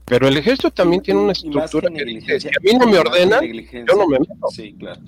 [0.05, 3.39] Pero el ejército también tiene una estructura que, que, si a mí no me ordena,
[3.41, 4.47] yo no me meto.
[4.51, 5.01] Sí, claro.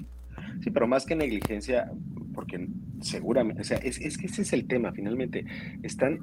[0.63, 1.91] Sí, pero más que negligencia,
[2.33, 2.67] porque
[3.01, 5.45] seguramente, o sea, es, es que ese es el tema, finalmente,
[5.83, 6.19] están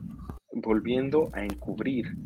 [0.53, 2.17] volviendo a encubrir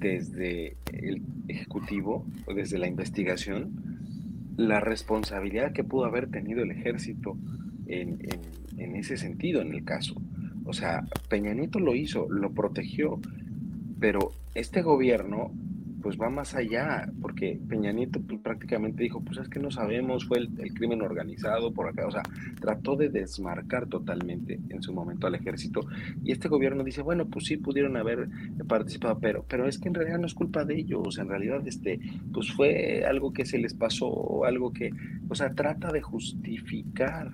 [0.00, 3.90] desde el Ejecutivo o desde la investigación
[4.56, 7.36] la responsabilidad que pudo haber tenido el ejército
[7.86, 8.18] en,
[8.76, 10.20] en, ese sentido, en el caso.
[10.64, 13.20] O sea, Peña Nieto lo hizo, lo protegió,
[13.98, 15.52] pero este gobierno
[16.00, 20.26] pues va más allá, porque Peña Nieto pues, prácticamente dijo, pues es que no sabemos,
[20.26, 22.22] fue el, crimen organizado por acá, o sea,
[22.60, 25.80] trató de desmarcar totalmente en su momento al ejército,
[26.24, 28.28] y este gobierno dice, bueno, pues sí pudieron haber
[28.66, 32.00] participado, pero, pero es que en realidad no es culpa de ellos, en realidad este,
[32.32, 34.90] pues fue algo que se les pasó, algo que,
[35.28, 37.30] o sea, trata de justificar.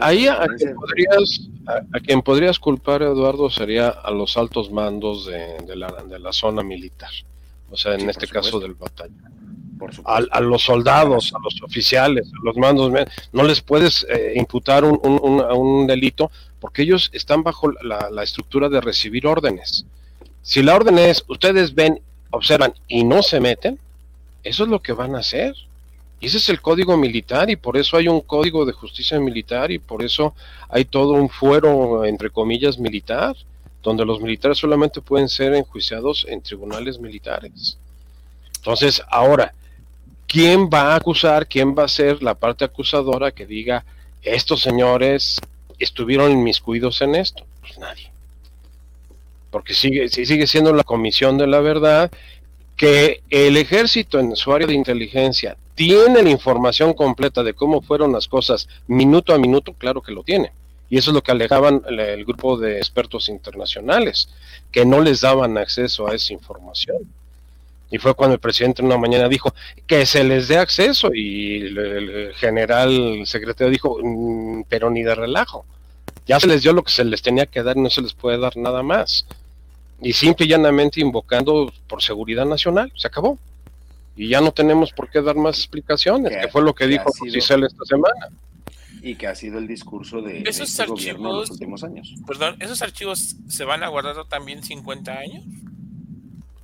[0.00, 5.74] Ahí a, quien podrías, a, quien podrías culpar, Eduardo, sería a los altos mandos de,
[5.74, 7.08] la, de la zona militar
[7.70, 9.36] o sea, en este caso del batallón.
[10.04, 12.90] A, los soldados, a los oficiales, a los mandos,
[13.32, 18.70] no les puedes eh, imputar un, un, delito porque ellos están bajo la, la, estructura
[18.70, 19.84] de recibir órdenes.
[20.40, 22.00] Si la orden es, ustedes ven,
[22.30, 23.78] observan y no se meten,
[24.44, 25.54] eso es lo que van a hacer.
[26.20, 29.70] Y ese es el código militar y por eso hay un código de justicia militar
[29.70, 30.34] y por eso
[30.70, 33.36] hay todo un fuero, entre comillas, militar
[33.82, 37.78] donde los militares solamente pueden ser enjuiciados en tribunales militares.
[38.56, 39.54] Entonces, ahora,
[40.26, 41.46] ¿quién va a acusar?
[41.46, 43.84] ¿Quién va a ser la parte acusadora que diga,
[44.22, 45.40] estos señores
[45.78, 47.44] estuvieron inmiscuidos en esto?
[47.60, 48.10] Pues nadie.
[49.50, 52.10] Porque sigue, sigue siendo la comisión de la verdad
[52.76, 58.12] que el ejército en su área de inteligencia tiene la información completa de cómo fueron
[58.12, 60.52] las cosas minuto a minuto, claro que lo tiene.
[60.88, 64.28] Y eso es lo que alegaban el, grupo de expertos internacionales,
[64.70, 66.98] que no les daban acceso a esa información.
[67.90, 69.54] Y fue cuando el presidente una mañana dijo
[69.86, 75.14] que se les dé acceso y el, general el secretario dijo, mm, pero ni de
[75.14, 75.64] relajo.
[76.26, 78.12] Ya se les dio lo que se les tenía que dar y no se les
[78.12, 79.26] puede dar nada más.
[80.00, 83.38] Y simple y llanamente invocando por seguridad nacional, se acabó.
[84.16, 87.66] Y ya no tenemos por qué dar más explicaciones, que fue lo que dijo Giselle
[87.66, 88.30] esta semana
[89.02, 92.14] y que ha sido el discurso de esos este archivos, en los últimos años.
[92.26, 95.44] Perdón, ¿esos archivos se van a guardar también 50 años?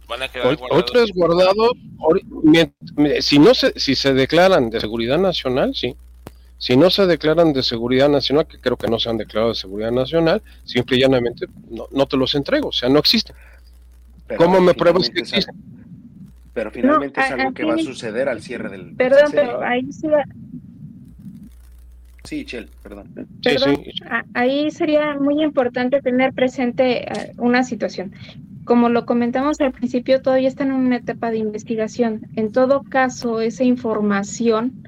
[0.08, 0.84] ¿Van a quedar guardados?
[0.84, 1.72] Otros guardados,
[3.20, 5.94] si no se, si se declaran de seguridad nacional, sí.
[6.58, 9.58] Si no se declaran de seguridad nacional, que creo que no se han declarado de
[9.58, 13.34] seguridad nacional, simple y llanamente no, no te los entrego, o sea, no existen.
[14.36, 15.56] ¿Cómo me pruebas que existen?
[16.54, 18.94] Pero finalmente es algo que va a suceder al cierre del.
[18.94, 20.22] Perdón, pero ahí sí va,
[22.32, 23.12] Sí, Chel, perdón.
[24.32, 28.14] Ahí sería muy importante tener presente eh, una situación.
[28.64, 32.22] Como lo comentamos al principio, todavía están en una etapa de investigación.
[32.36, 34.82] En todo caso, esa información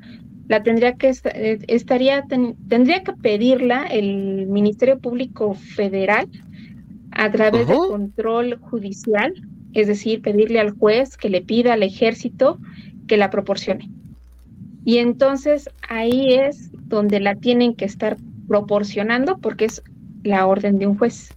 [0.49, 2.25] la tendría que eh, estaría
[2.69, 6.27] tendría que pedirla el Ministerio Público Federal
[7.11, 9.35] a través de control judicial,
[9.75, 12.59] es decir, pedirle al juez que le pida al ejército
[13.07, 13.91] que la proporcione.
[14.87, 18.17] Y entonces ahí es donde la tienen que estar
[18.49, 19.83] proporcionando porque es
[20.23, 21.31] la orden de un juez.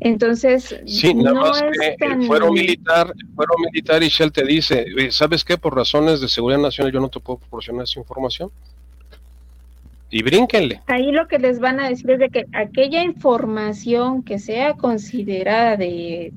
[0.00, 1.62] Entonces, sí, nada más
[1.98, 5.56] que el fuero militar, el fuero militar y Shell te dice, ¿sabes qué?
[5.56, 8.50] Por razones de seguridad nacional yo no te puedo proporcionar esa información.
[10.10, 10.82] Y brínquenle.
[10.86, 15.76] Ahí lo que les van a decir es de que aquella información que sea considerada
[15.76, 16.32] de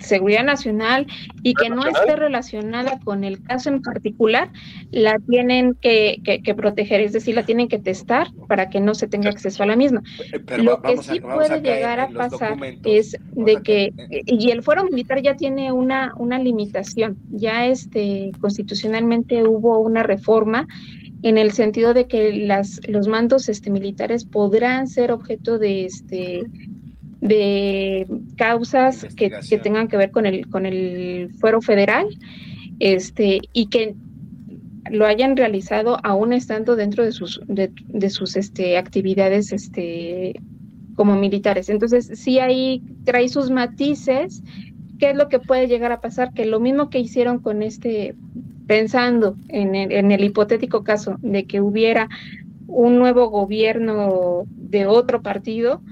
[0.00, 1.06] seguridad nacional
[1.42, 4.50] y que no esté relacionada con el caso en particular,
[4.90, 6.20] la tienen que,
[6.56, 9.76] proteger, es decir, la tienen que testar para que no se tenga acceso a la
[9.76, 10.02] misma.
[10.32, 13.92] Eh, Lo que sí puede llegar a pasar es de que,
[14.26, 20.66] y el fuero militar ya tiene una, una limitación, ya este constitucionalmente hubo una reforma
[21.22, 26.44] en el sentido de que las, los mandos este, militares podrán ser objeto de este
[27.20, 29.30] de causas que,
[29.62, 32.06] tengan que ver con el, con el fuero federal
[32.78, 33.96] este, y que
[34.90, 40.40] lo hayan realizado aún estando dentro de sus, de, sus este, actividades este,
[40.94, 41.68] como militares.
[41.68, 44.42] Entonces, sí ahí trae sus matices.
[44.98, 46.32] ¿Qué es lo que puede llegar a pasar?
[46.32, 48.14] Que lo mismo que hicieron con este,
[48.66, 52.08] pensando en el, en el hipotético caso de que hubiera
[52.66, 55.82] un nuevo gobierno de otro partido,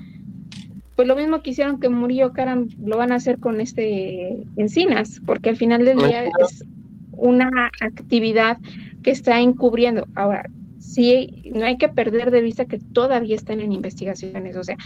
[0.96, 5.20] pues lo mismo que hicieron que Murillo Karam lo van a hacer con este Encinas,
[5.24, 6.64] porque al final del día es
[7.12, 8.58] una actividad
[9.02, 10.08] que está encubriendo.
[10.14, 14.56] Ahora, sí, no hay que perder de vista que todavía están en investigaciones.
[14.56, 14.76] O sea,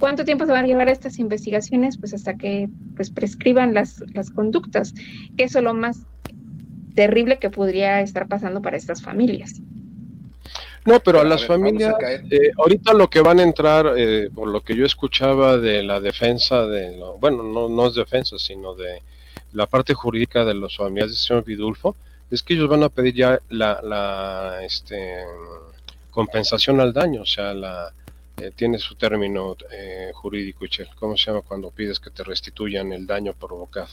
[0.00, 1.98] ¿cuánto tiempo se van a llevar estas investigaciones?
[1.98, 4.92] Pues hasta que pues prescriban las, las conductas,
[5.36, 6.04] que eso es lo más
[6.96, 9.62] terrible que podría estar pasando para estas familias.
[10.86, 11.94] No, pero a las familias,
[12.30, 16.00] eh, ahorita lo que van a entrar, eh, por lo que yo escuchaba de la
[16.00, 19.02] defensa de, bueno, no, no es defensa, sino de
[19.52, 21.96] la parte jurídica de los familiares del señor Vidulfo,
[22.30, 25.18] es que ellos van a pedir ya la, la este,
[26.10, 27.92] compensación al daño, o sea, la,
[28.38, 29.56] eh, tiene su término
[30.14, 30.64] jurídico,
[30.98, 33.88] ¿cómo se llama cuando pides que te restituyan el daño provocado?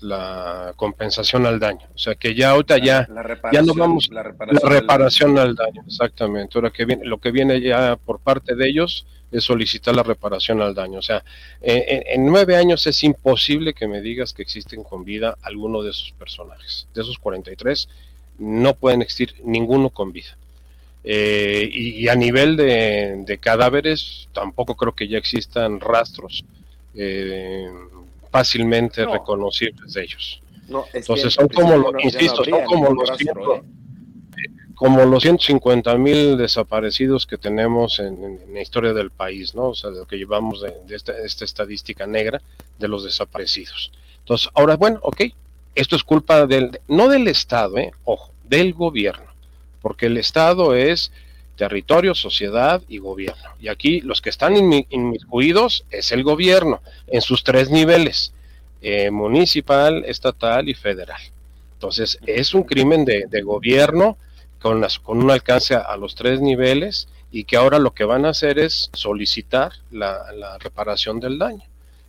[0.00, 1.86] La compensación al daño.
[1.94, 3.08] O sea que ya ahorita ya,
[3.52, 6.56] ya no vamos la reparación, al daño, exactamente.
[6.56, 10.62] Ahora que viene, lo que viene ya por parte de ellos es solicitar la reparación
[10.62, 10.98] al daño.
[10.98, 11.24] O sea,
[11.60, 16.12] en, nueve años es imposible que me digas que existen con vida alguno de esos
[16.12, 16.88] personajes.
[16.94, 17.88] De esos 43
[18.38, 20.36] no pueden existir ninguno con vida.
[21.04, 26.44] Eh, y, a nivel de, de, cadáveres tampoco creo que ya existan rastros.
[26.94, 27.68] Eh,
[28.30, 30.42] fácilmente reconocibles de ellos.
[30.92, 33.62] Entonces son como, los, insisto, son como los, ¿eh?
[34.78, 39.70] como los 150 mil desaparecidos que tenemos en, la historia del país, ¿no?
[39.70, 41.12] O sea, de lo que llevamos de, esta,
[41.44, 42.40] estadística negra
[42.78, 43.90] de los desaparecidos.
[44.20, 45.22] Entonces, ahora, bueno, ok,
[45.74, 47.92] esto es culpa del, no del Estado, ¿eh?
[48.04, 49.32] Ojo, del gobierno,
[49.80, 51.10] porque el Estado es
[51.58, 53.50] territorio, sociedad y gobierno.
[53.60, 58.32] Y aquí los que están inmiscuidos es el gobierno en sus tres niveles,
[58.80, 61.20] eh, municipal, estatal y federal.
[61.74, 64.16] Entonces es un crimen de, gobierno
[64.60, 68.30] con, con un alcance a, los tres niveles y que ahora lo que van a
[68.30, 71.64] hacer es solicitar la, reparación del daño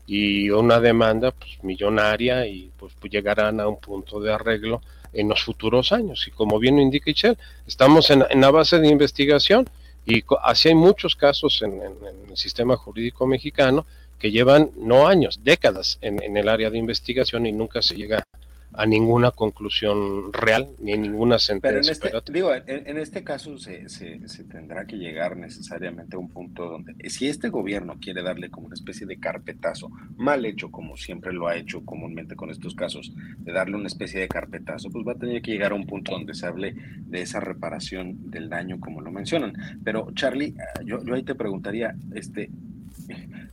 [0.07, 4.81] y una demanda pues, millonaria y pues llegarán a un punto de arreglo
[5.13, 6.27] en los futuros años.
[6.27, 9.67] Y como bien lo indica Michelle, estamos en, en la base de investigación
[10.05, 13.85] y así hay muchos casos en, el sistema jurídico mexicano
[14.17, 18.23] que llevan no años, décadas en, en, el área de investigación y nunca se llega
[18.73, 21.93] a ninguna conclusión real ni ninguna sentencia.
[22.01, 26.29] Pero en este, digo, en, este caso se, se, tendrá que llegar necesariamente a un
[26.29, 30.97] punto donde, si este gobierno quiere darle como una especie de carpetazo, mal hecho como
[30.97, 35.05] siempre lo ha hecho comúnmente con estos casos, de darle una especie de carpetazo, pues
[35.07, 38.49] va a tener que llegar a un punto donde se hable de esa reparación del
[38.49, 39.53] daño como lo mencionan.
[39.83, 40.55] Pero Charlie,
[40.85, 42.49] yo, yo ahí te preguntaría, este,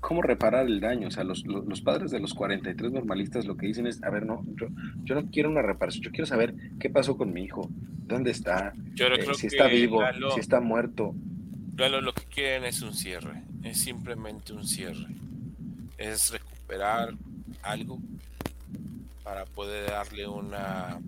[0.00, 1.08] cómo reparar el daño.
[1.08, 4.26] O sea, los, los, padres de los 43 normalistas lo que dicen es, a ver,
[4.26, 4.68] no, yo,
[5.04, 7.68] yo, no quiero una reparación, yo quiero saber qué pasó con mi hijo,
[8.06, 10.02] dónde está, eh, si está vivo,
[10.34, 11.14] si está muerto.
[11.76, 15.06] lo que quieren es un cierre, es simplemente un cierre.
[15.98, 17.14] Es recuperar
[17.62, 17.98] algo
[19.24, 21.00] para poder darle una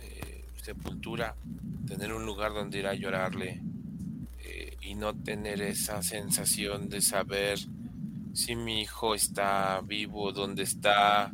[0.00, 1.34] eh, sepultura,
[1.88, 3.60] tener un lugar donde ir a llorarle,
[4.84, 7.58] y no tener esa sensación de saber
[8.34, 11.32] si mi hijo está vivo, dónde está,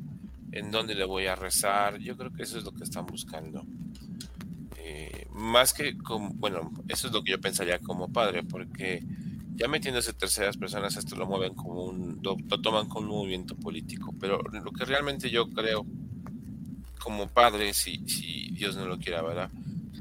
[0.52, 1.98] en dónde le voy a rezar.
[1.98, 3.64] Yo creo que eso es lo que están buscando.
[4.76, 5.96] Eh, más que
[6.34, 9.02] bueno, eso es lo que yo pensaría como padre, porque
[9.54, 14.14] ya metiéndose terceras personas, esto lo mueven como un, lo, toman como un movimiento político.
[14.20, 15.84] Pero lo que realmente yo creo
[16.98, 19.50] como padre, si, si Dios no lo quiera, ¿verdad?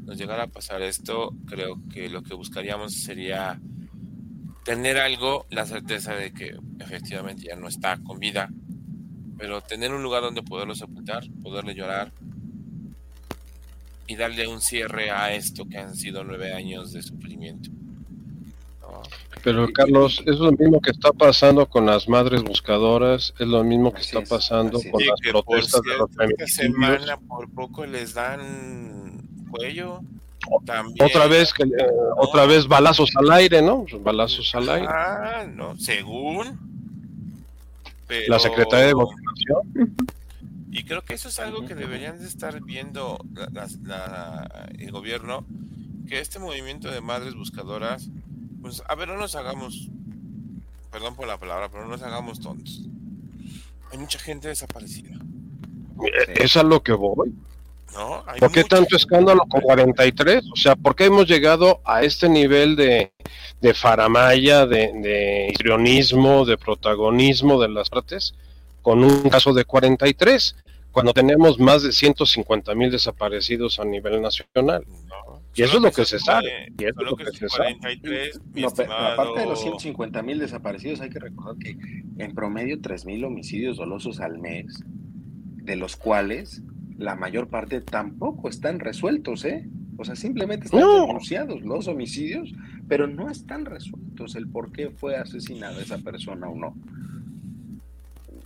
[0.09, 3.61] Nos llegara a pasar esto, creo que lo que buscaríamos sería
[4.65, 8.49] tener algo, la certeza de que efectivamente ya no está con vida,
[9.37, 12.11] pero tener un lugar donde poderlo sepultar, poderle llorar
[14.07, 17.69] y darle un cierre a esto que han sido nueve años de sufrimiento.
[19.43, 23.93] Pero Carlos, es lo mismo que está pasando con las madres buscadoras, es lo mismo
[23.93, 30.01] que está pasando con las protestas de los semana por poco les dan cuello.
[30.51, 31.65] Otra vez que
[32.17, 33.85] otra vez balazos al aire, ¿no?
[33.99, 34.87] Balazos al aire.
[34.89, 36.57] Ah, no, según.
[38.27, 39.95] La Secretaría de Gobernación.
[40.71, 43.19] Y creo que eso es algo que deberían de estar viendo
[44.77, 45.43] el gobierno,
[46.07, 48.07] que este movimiento de madres buscadoras,
[48.61, 49.89] pues a ver, no nos hagamos,
[50.91, 52.83] perdón por la palabra, pero no nos hagamos tontos.
[53.91, 55.17] Hay mucha gente desaparecida.
[56.35, 57.33] Es a lo que voy.
[58.39, 60.43] ¿Por qué tanto escándalo con 43?
[60.51, 63.11] O sea, ¿por qué hemos llegado a este nivel de,
[63.61, 68.35] de faramaya, de, de histrionismo, de protagonismo de las partes
[68.81, 70.55] con un caso de 43?
[70.91, 74.83] Cuando tenemos más de 150 mil desaparecidos a nivel nacional.
[75.55, 76.67] y eso es lo que se sabe.
[76.79, 77.77] Y eso es lo que, se sabe.
[78.89, 81.77] aparte de los 150 mil desaparecidos, hay que recordar que
[82.17, 84.83] en promedio 3 mil homicidios dolosos al mes,
[85.57, 86.63] de los cuales
[86.99, 89.67] la mayor parte tampoco están resueltos, ¿eh?
[89.97, 92.53] O sea, simplemente están denunciados los homicidios,
[92.87, 96.75] pero no están resueltos el por qué fue asesinada esa persona o no.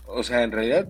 [0.06, 0.88] O sea, en realidad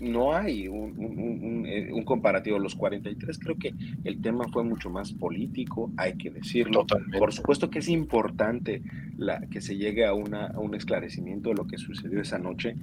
[0.00, 2.58] no hay un, eh, un, comparativo.
[2.58, 3.74] Los 43 creo que
[4.04, 6.86] el tema fue mucho más político, hay que decirlo.
[7.18, 8.82] Por supuesto que es importante
[9.16, 12.76] la, que se llegue a, una, a un esclarecimiento de lo que sucedió esa noche,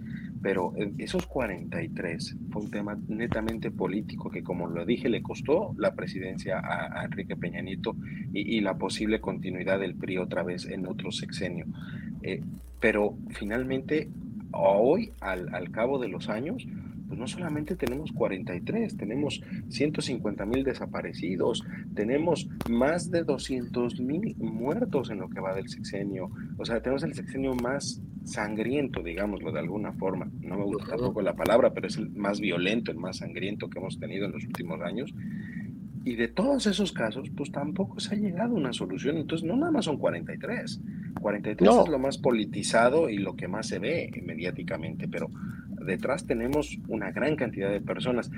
[0.46, 5.96] pero esos 43 fue un tema netamente político que, como lo dije, le costó la
[5.96, 7.96] presidencia a, Enrique Peña Nieto
[8.32, 11.66] y, la posible continuidad del PRI otra vez en otro sexenio.
[12.22, 12.44] Eh,
[12.80, 14.08] pero finalmente,
[14.52, 16.68] hoy, al, al cabo de los años,
[17.08, 25.10] pues no solamente tenemos 43, tenemos 150 mil desaparecidos, tenemos más de 200 mil muertos
[25.10, 26.32] en lo que va del sexenio.
[26.58, 30.30] O sea, tenemos el sexenio más sangriento, digámoslo de alguna forma.
[30.42, 33.80] No me gusta tampoco la palabra, pero es el más violento, el más sangriento que
[33.80, 35.14] hemos tenido en los últimos años.
[36.04, 39.18] Y de todos esos casos, pues tampoco se ha llegado a una solución.
[39.18, 40.82] Entonces, no nada más son 43.
[41.20, 45.32] 43 es lo más politizado y lo que más se ve mediáticamente, pero
[45.86, 48.32] detrás tenemos una gran cantidad de personas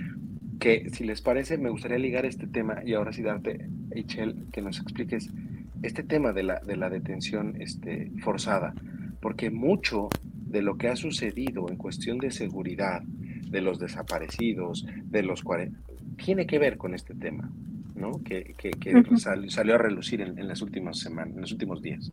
[0.60, 4.62] que, si les parece, me gustaría ligar este tema y ahora sí darte, Eichel, que
[4.62, 5.32] nos expliques
[5.84, 8.74] este tema de la, de la detención este, forzada,
[9.22, 15.24] porque mucho de lo que ha sucedido en cuestión de seguridad, de los desaparecidos, de
[15.24, 15.44] los
[16.24, 17.52] tiene que ver con este tema,
[17.98, 18.24] ¿no?
[18.24, 18.74] Que, que,
[19.18, 22.12] salió, a relucir en, en, las últimas semanas, en los últimos días.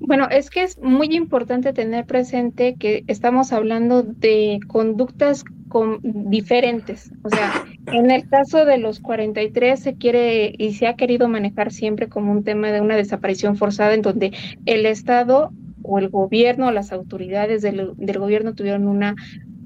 [0.00, 7.12] Bueno, es que es muy importante tener presente que estamos hablando de conductas con, diferentes.
[7.22, 11.72] O sea, en el caso de los 43 se quiere y se ha querido manejar
[11.72, 14.32] siempre como un tema de una desaparición forzada en donde
[14.66, 15.52] el Estado
[15.82, 19.14] o el gobierno o las autoridades del, gobierno tuvieron una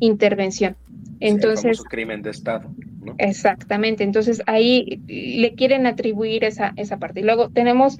[0.00, 0.76] intervención.
[1.22, 2.70] Entonces, el crimen de Estado.
[3.00, 3.14] ¿no?
[3.18, 7.20] Exactamente, entonces ahí le quieren atribuir esa, esa parte.
[7.20, 7.98] Y luego tenemos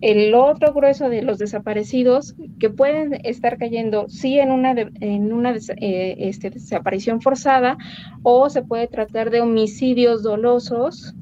[0.00, 5.54] el otro grueso de los desaparecidos que pueden estar cayendo sí en una, en una
[5.54, 7.76] eh, este, desaparición forzada
[8.22, 11.14] o se puede tratar de homicidios dolosos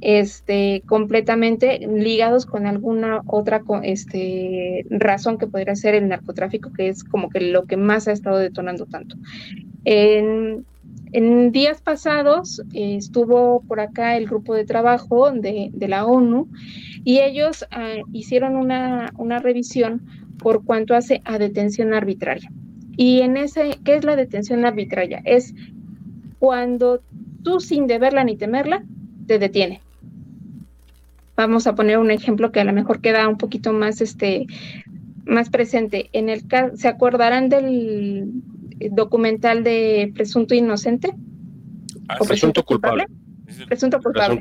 [0.00, 7.02] este, completamente ligados con alguna otra este, razón que podría ser el narcotráfico, que es
[7.02, 9.16] como que lo que más ha estado detonando tanto.
[9.84, 10.64] En,
[11.12, 16.48] en días pasados estuvo por acá el grupo de trabajo de, la ONU
[17.04, 19.10] y ellos ah, hicieron una,
[19.40, 20.02] revisión
[20.38, 22.50] por cuanto hace a detención arbitraria.
[22.98, 25.22] Y en ese, ¿qué es la detención arbitraria?
[25.24, 25.54] Es
[26.38, 27.00] cuando
[27.42, 28.84] tú sin deberla ni temerla,
[29.26, 29.80] te detiene.
[31.36, 34.46] Vamos a poner un ejemplo que a lo mejor queda un poquito más, este,
[35.24, 36.08] más presente.
[36.12, 36.42] En el
[36.74, 38.32] ¿se acordarán del,
[38.92, 41.14] documental de Presunto Inocente.
[42.08, 43.06] Ah, presunto, culpable.
[43.68, 44.40] Presunto culpable.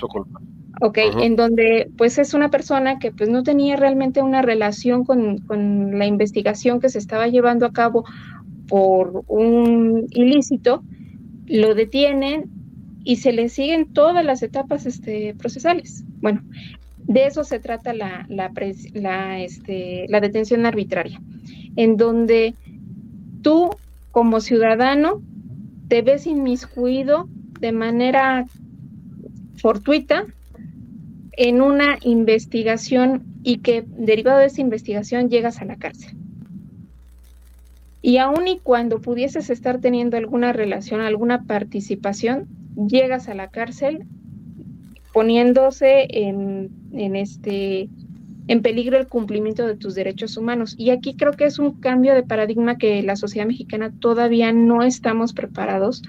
[0.81, 5.38] Ok, en donde pues es una persona que pues no tenía realmente una relación con,
[5.39, 8.03] con, la investigación que se estaba llevando a cabo
[8.67, 10.83] por un ilícito,
[11.45, 12.49] lo detienen
[13.03, 16.03] y se le siguen todas las etapas este, procesales.
[16.19, 16.41] Bueno,
[16.97, 18.51] de eso se trata la, la,
[18.93, 21.21] la, este, la detención arbitraria,
[21.75, 22.55] en donde
[23.41, 23.69] tú
[24.16, 25.22] como ciudadano
[25.89, 27.28] te ves inmiscuido
[27.59, 28.45] de manera
[29.57, 30.26] fortuita
[31.34, 36.16] en una investigación y que derivado de esa investigación llegas a la cárcel.
[38.01, 42.47] Y aun y cuando pudieses estar teniendo alguna relación, alguna participación,
[42.88, 44.05] llegas a la cárcel
[45.11, 47.89] poniéndose en, en, este,
[48.47, 50.75] en peligro el cumplimiento de tus derechos humanos.
[50.77, 54.83] Y aquí creo que es un cambio de paradigma que la sociedad mexicana todavía no
[54.83, 56.03] estamos preparados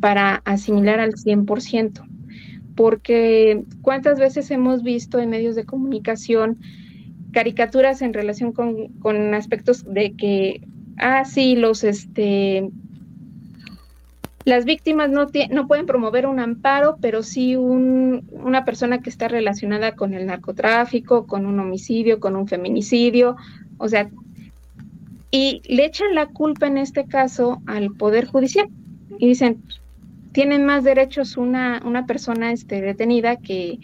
[0.00, 2.02] para asimilar al 100%,
[2.74, 6.58] porque cuántas veces hemos visto en medios de comunicación
[7.32, 10.62] caricaturas en relación con, con aspectos de que,
[10.98, 12.70] ah, sí, los, este,
[14.44, 19.28] las víctimas no, no pueden promover un amparo, pero sí un, una persona que está
[19.28, 23.36] relacionada con el narcotráfico, con un homicidio, con un feminicidio,
[23.78, 24.08] o sea,
[25.30, 28.68] y le echan la culpa en este caso al Poder Judicial.
[29.18, 29.62] Y dicen,
[30.32, 33.78] tienen más derechos una, una persona este, detenida que,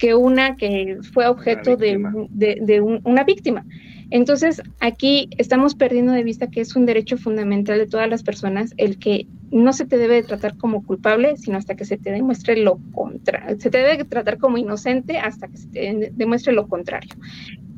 [0.00, 3.66] que una que fue objeto de, de, una víctima.
[4.08, 8.72] Entonces, aquí estamos perdiendo de vista que es un derecho fundamental de todas las personas
[8.78, 12.56] el que no se te debe tratar como culpable, sino hasta que se te demuestre
[12.56, 13.60] lo contrario.
[13.60, 17.14] Se te debe tratar como inocente hasta que se te demuestre lo contrario.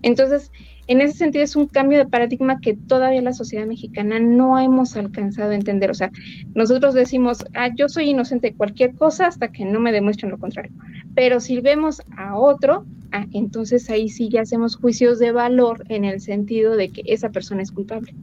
[0.03, 0.53] Entonces,
[0.89, 4.97] en ese sentido es un cambio de paradigma que todavía la sociedad mexicana no hemos
[4.97, 5.91] alcanzado a entender.
[5.91, 6.11] O sea,
[6.55, 10.39] nosotros decimos, ah, yo soy inocente de cualquier cosa hasta que no me demuestren lo
[10.39, 10.73] contrario.
[11.15, 16.05] Pero si vemos a otro, ah, entonces ahí sí ya hacemos juicios de valor en
[16.05, 18.15] el sentido de que esa persona es culpable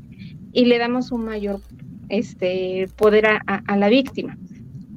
[0.51, 1.61] y le damos un mayor
[2.09, 4.37] este, poder a, a la víctima.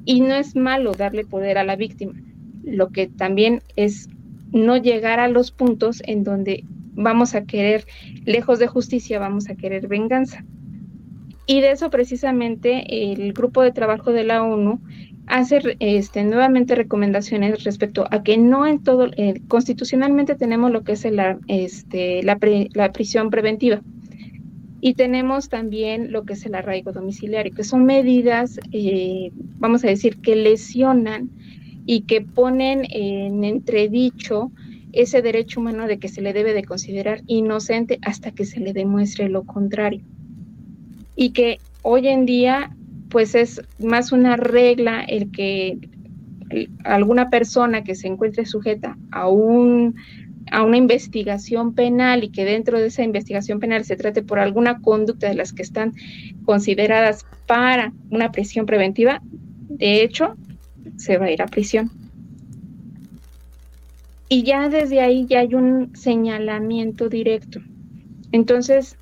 [0.05, 2.19] Y no es malo darle poder a la víctima.
[2.63, 4.09] Lo que también es
[4.51, 7.85] no llegar a los puntos en donde vamos a querer,
[8.25, 10.43] lejos de justicia, vamos a querer venganza.
[11.45, 14.79] Y de eso precisamente el grupo de trabajo de la ONU
[15.27, 20.93] hace este, nuevamente recomendaciones respecto a que no en todo, eh, constitucionalmente tenemos lo que
[20.93, 23.81] es la, este, la, prisión preventiva
[24.81, 29.87] y tenemos también lo que es el arraigo domiciliario, que son medidas, eh, vamos a
[29.87, 31.29] decir, que lesionan
[31.85, 34.51] y que ponen en entredicho
[34.93, 38.73] ese derecho humano de que se le debe de considerar inocente hasta que se le
[38.73, 40.01] demuestre lo contrario.
[41.15, 42.75] Y que hoy en día,
[43.09, 45.79] pues es más una regla el que
[46.83, 49.95] alguna persona que se encuentre sujeta a un
[50.51, 54.81] a una investigación penal y que dentro de esa investigación penal se trate por alguna
[54.81, 55.93] conducta de las que están
[56.45, 59.21] consideradas para una prisión preventiva,
[59.69, 60.35] de hecho,
[60.97, 62.02] se va a ir a prisión
[64.33, 67.59] y ya desde ahí ya hay un señalamiento directo.
[68.31, 68.97] Entonces,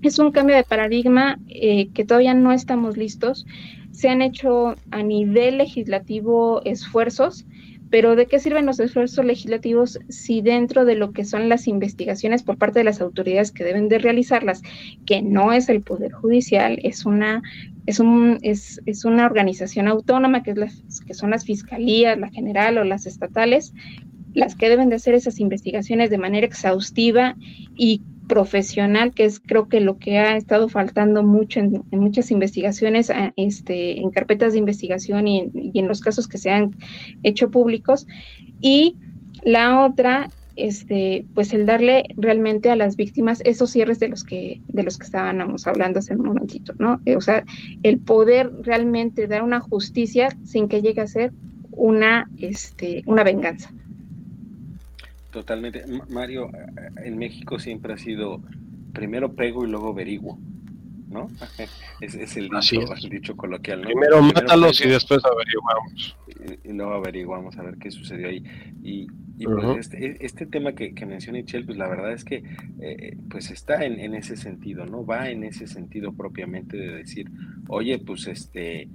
[0.00, 3.44] es un cambio de paradigma eh, que todavía no estamos listos.
[3.90, 7.44] Se han hecho a nivel legislativo esfuerzos,
[7.90, 12.42] pero ¿de qué sirven los esfuerzos legislativos si dentro de lo que son las investigaciones
[12.42, 14.62] por parte de las autoridades que deben de realizarlas,
[15.04, 17.42] que no es el Poder Judicial, es una,
[17.84, 22.78] es un, es, es una organización autónoma, que, es que son las fiscalías, la general
[22.78, 23.74] o las estatales,
[24.34, 27.36] las que deben de hacer esas investigaciones de manera exhaustiva
[27.76, 33.10] y profesional, que es creo que lo que ha estado faltando mucho en, muchas investigaciones,
[33.36, 36.74] este, en carpetas de investigación y en, los casos que se han
[37.22, 38.06] hecho públicos.
[38.60, 38.96] Y
[39.42, 44.60] la otra, este, pues el darle realmente a las víctimas esos cierres de los que,
[44.68, 47.00] de los que estábamos hablando hace un momentito, ¿no?
[47.16, 47.44] O sea,
[47.82, 51.32] el poder realmente dar una justicia sin que llegue a ser
[51.70, 53.70] una, este, una venganza.
[55.34, 55.84] Totalmente.
[56.10, 56.48] Mario,
[56.96, 58.40] en México siempre ha sido
[58.92, 60.38] primero pego y luego averiguo,
[61.08, 61.26] ¿no?
[62.00, 62.50] Es, es el,
[63.10, 63.80] dicho, coloquial.
[63.80, 66.16] Primero, mátalos y después averiguamos.
[66.62, 68.44] Y, luego averiguamos a ver qué sucedió ahí.
[68.84, 69.08] Y,
[69.44, 72.44] pues este, e, este, tema que, que menciona Michelle, pues la verdad es que
[72.80, 75.04] eh, pues está en, en, ese sentido, ¿no?
[75.04, 77.28] Va en ese sentido propiamente de decir,
[77.66, 78.88] oye, pues este,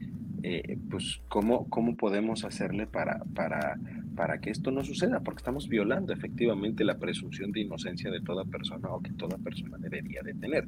[0.43, 3.77] eh, pues cómo, cómo podemos hacerle para, para
[4.19, 8.43] para que esto no suceda, porque estamos violando efectivamente la presunción de inocencia de toda
[8.43, 10.65] persona o que toda persona debería de tener.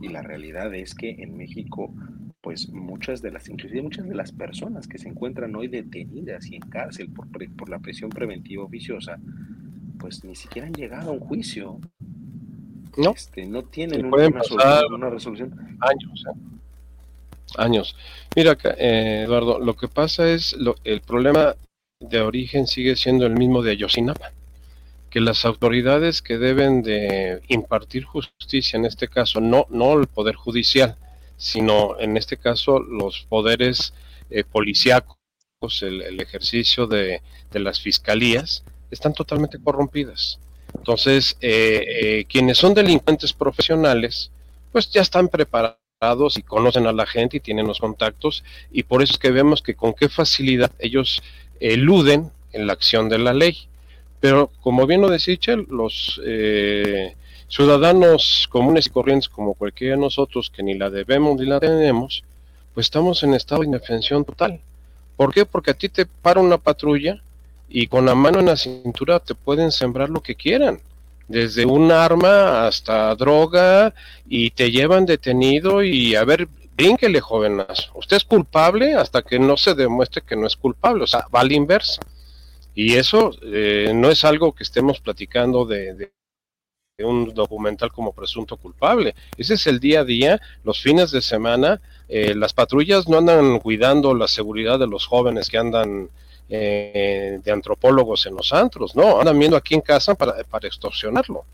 [0.00, 1.94] Y la realidad es que en México,
[2.40, 6.56] pues muchas de las, inclusive muchas de las personas que se encuentran hoy detenidas y
[6.56, 9.20] en cárcel por, por la prisión preventiva oficiosa,
[9.96, 11.78] pues ni siquiera han llegado a un juicio.
[12.96, 14.30] No, este, no tienen una,
[15.10, 16.24] resolución, Años.
[16.26, 16.59] ¿eh?
[17.56, 17.96] Años.
[18.36, 21.56] Mira, eh, Eduardo, lo que pasa es, lo, el problema
[22.00, 24.32] de origen sigue siendo el mismo de Ayotzinapa,
[25.10, 30.36] que las autoridades que deben de impartir justicia, en este caso no, no el Poder
[30.36, 30.96] Judicial,
[31.36, 33.92] sino en este caso los poderes
[34.30, 35.16] eh, policíacos,
[35.80, 37.22] el, ejercicio de,
[37.52, 40.38] las fiscalías, están totalmente corrompidas.
[40.76, 44.30] Entonces, eh, eh, quienes son delincuentes profesionales,
[44.70, 45.79] pues ya están preparados
[46.34, 48.42] y conocen a la gente y tienen los contactos
[48.72, 51.22] y por eso es que vemos que con qué facilidad ellos
[51.60, 53.68] eluden en la acción de la ley.
[54.18, 57.14] Pero como bien lo decía Chel, los eh,
[57.48, 62.24] ciudadanos comunes y corrientes como cualquiera de nosotros que ni la debemos ni la tenemos,
[62.72, 64.58] pues estamos en estado de indefensión total.
[65.18, 65.44] ¿Por qué?
[65.44, 67.20] Porque a ti te para una patrulla
[67.68, 70.80] y con la mano en la cintura te pueden sembrar lo que quieran,
[71.30, 73.94] desde un arma hasta droga
[74.26, 79.56] y te llevan detenido y a ver, brínquele jovenas, usted es culpable hasta que no
[79.56, 82.00] se demuestre que no es culpable, o sea, va a la.
[82.74, 86.12] Y eso eh, no es algo que estemos platicando de, de,
[86.98, 89.14] un documental como presunto culpable.
[89.36, 91.80] Ese es el día a día, los fines de semana.
[92.08, 96.10] Eh, las patrullas no andan cuidando la seguridad de los jóvenes que andan
[96.52, 101.44] eh, de antropólogos en los antros, no, andan viendo aquí en casa para, para extorsionarlo.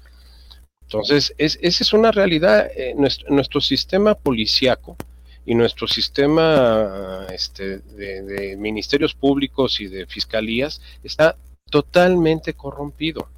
[0.86, 2.70] Entonces, es, esa es una realidad.
[2.74, 4.96] Eh, nuestro, sistema policiaco
[5.44, 11.36] y nuestro sistema este, de, de, ministerios públicos y de fiscalías está
[11.68, 13.28] totalmente corrompido.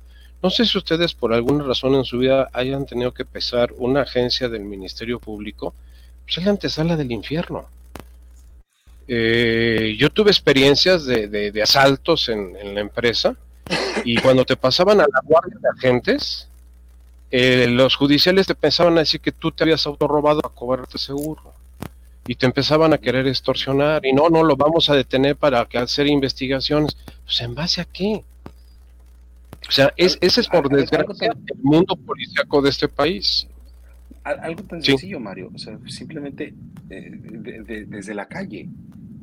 [0.43, 4.03] No sé si ustedes por alguna razón en su vida hayan tenido que pesar una
[4.03, 5.75] agencia del Ministerio Público,
[6.25, 7.67] pues es la antesala del infierno.
[9.09, 13.35] Eh, yo tuve experiencias de, de, de asaltos en, en, la empresa
[14.05, 16.49] y cuando te pasaban a la guardia de agentes,
[17.31, 21.55] eh, los judiciales te pensaban a decir que tú te habías autorrobado a cobrarte seguro
[22.27, 25.79] y te empezaban a querer extorsionar y no, no lo vamos a detener para que
[25.79, 26.97] hacer investigaciones.
[27.25, 28.23] Pues en base a qué?
[29.67, 33.47] O sea, es, ese es por desgracia el mundo policíaco de este país.
[34.29, 34.93] Algo tan sí.
[34.93, 36.55] sencillo, Mario, o sea, simplemente
[36.91, 38.69] eh, de, de, desde la calle.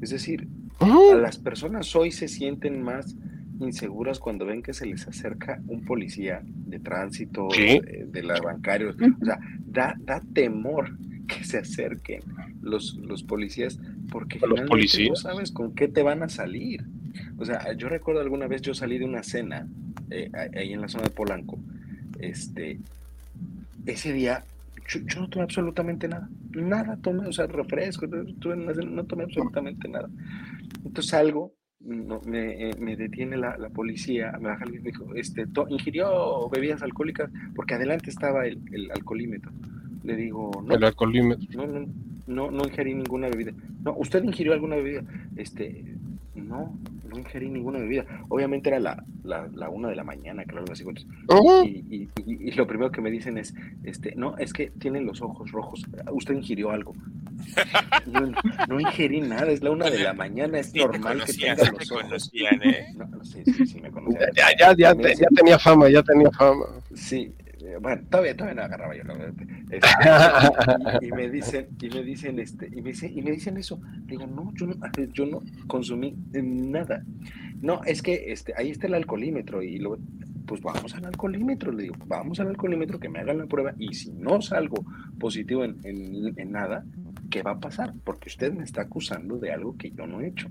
[0.01, 0.47] Es decir,
[0.79, 1.21] uh -huh.
[1.21, 3.15] las personas hoy se sienten más
[3.59, 7.79] inseguras cuando ven que se les acerca un policía de tránsito, ¿Sí?
[7.79, 8.89] de, de la bancaria.
[8.89, 10.97] O sea, da, da temor
[11.27, 12.21] que se acerquen
[12.61, 13.79] los, los policías
[14.11, 15.09] porque los policías?
[15.09, 16.83] no sabes con qué te van a salir.
[17.37, 19.67] O sea, yo recuerdo alguna vez yo salí de una cena
[20.09, 21.57] eh, ahí en la zona de Polanco.
[22.19, 22.79] Este,
[23.85, 24.43] ese día
[24.87, 26.29] yo, yo, no tomé absolutamente nada.
[26.51, 30.09] Nada tomé, o sea, refresco, no, tomé absolutamente nada.
[30.83, 35.13] Entonces salgo, no, me, eh, me, detiene la, la, policía, me baja y me dijo,
[35.15, 39.51] este, ingirió bebidas alcohólicas, porque adelante estaba el, el alcoholímetro.
[40.03, 40.75] Le digo, no.
[40.75, 41.47] El alcoholímetro.
[41.55, 41.87] No, no,
[42.27, 43.53] no, no ingerí ninguna bebida.
[43.83, 45.03] No, ¿usted ingirió alguna bebida?
[45.35, 45.95] Este,
[46.35, 46.77] no,
[47.15, 48.05] no ingerí ninguna bebida.
[48.29, 50.65] Obviamente era la, la, la una de la mañana, claro.
[50.65, 51.65] Uh -huh.
[51.67, 53.53] y, y, y, y, lo primero que me dicen es,
[53.83, 55.83] este, no, es que tienen los ojos rojos.
[56.11, 56.93] Usted ingirió algo.
[58.05, 58.31] No,
[58.69, 61.91] no ingerí nada, es la una de la mañana, es sí, normal que tenga los
[61.91, 62.03] ojos.
[62.03, 62.87] Conocían, ¿eh?
[62.95, 64.29] No, no, sí, sí, sí, me conocían.
[64.35, 66.65] Ya, ya, ya, te, ya tenía fama, ya tenía fama.
[66.93, 67.33] Sí,
[67.81, 69.03] bueno, todavía, todavía no agarraba yo
[69.77, 73.57] este, y, y, me dicen, y me dicen, este, y me dicen, y me dicen
[73.57, 73.79] eso.
[74.05, 74.75] Digo, no, yo no,
[75.13, 77.03] yo no consumí nada.
[77.61, 79.97] No, es que este, ahí está el alcoholímetro, y luego,
[80.45, 83.93] pues vamos al alcoholímetro, le digo, vamos al alcoholímetro, que me hagan la prueba, y
[83.93, 84.85] si no salgo
[85.19, 86.85] positivo en, en, en nada,
[87.29, 87.93] ¿qué va a pasar?
[88.03, 90.47] Porque usted me está acusando de algo que yo no he hecho.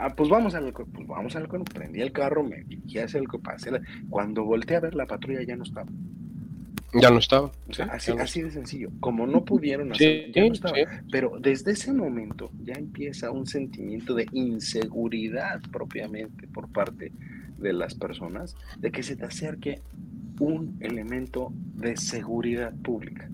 [0.00, 3.72] Ah, pues vamos al pues vamos al prendí el carro, me dirigí hacia el pasé,
[4.08, 5.90] cuando volteé a ver la patrulla ya no estaba.
[6.94, 7.52] Ya no estaba.
[7.68, 8.90] O sea, así, no así, de sencillo.
[9.00, 10.74] Como no pudieron hacer, sí, ya no estaba.
[10.74, 10.82] Sí.
[11.10, 17.12] Pero desde ese momento ya empieza un sentimiento de inseguridad propiamente por parte
[17.58, 19.82] de las personas, de que se te acerque
[20.40, 23.28] un elemento de seguridad pública.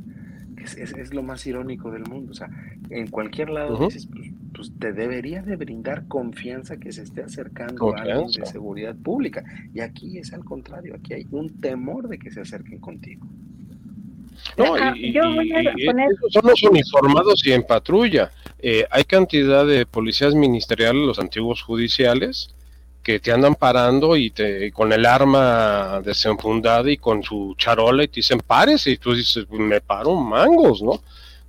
[0.56, 2.32] Es, es, es lo más irónico del mundo.
[2.32, 2.48] O sea,
[2.90, 3.86] en cualquier lado uh -huh.
[3.86, 4.30] dices, pues,
[4.64, 9.44] pues, te debería de brindar confianza que se esté acercando a alguien de seguridad pública.
[9.74, 13.26] Y aquí es al contrario, aquí hay un temor de que se acerquen contigo.
[14.56, 15.18] No, y, y,
[15.76, 16.08] y poner...
[16.30, 18.30] son los uniformados y en patrulla.
[18.58, 22.54] Eh, hay cantidad de policías ministeriales, los antiguos judiciales,
[23.02, 28.08] que te andan parando y te con el arma desenfundada y con su charola y
[28.08, 31.02] te dicen pares y tú dices me paro mangos, ¿no?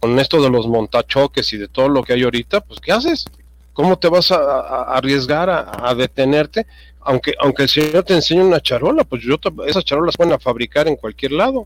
[0.06, 3.26] Con esto de los montachoques y de todo lo que hay ahorita, pues ¿qué haces?
[3.74, 6.68] ¿Cómo te vas a, a arriesgar a, a, detenerte?
[7.02, 10.96] Aunque aunque el señor te enseñe una charola, pues yo esas charolas pueden fabricar en
[10.96, 11.66] cualquier lado.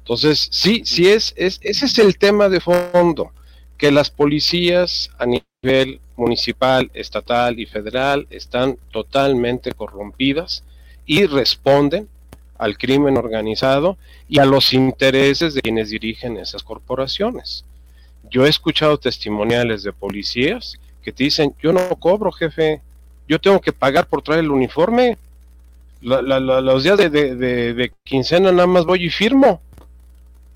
[0.00, 3.32] Entonces, sí, sí es, es ese es el tema de fondo,
[3.78, 10.64] que las policías a nivel municipal, estatal y federal están totalmente corrompidas
[11.06, 12.10] y responden
[12.58, 13.96] al crimen organizado
[14.28, 17.64] y a los intereses de quienes dirigen esas corporaciones.
[18.30, 22.80] Yo he escuchado testimoniales de policías que te dicen, yo no cobro jefe,
[23.28, 25.18] yo tengo que pagar por traer el uniforme,
[26.00, 29.60] los días de, quincena nada más voy y firmo.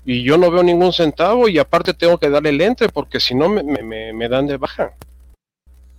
[0.05, 3.35] Y yo no veo ningún centavo y aparte tengo que darle el entre porque si
[3.35, 4.93] no me, dan de baja.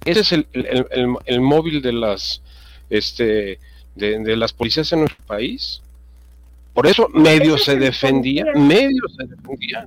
[0.04, 2.42] Ese es el, móvil de las
[2.88, 3.58] este
[3.94, 5.82] de, las policías en nuestro país.
[6.74, 9.86] Por eso medio se defendía, medio se defendía.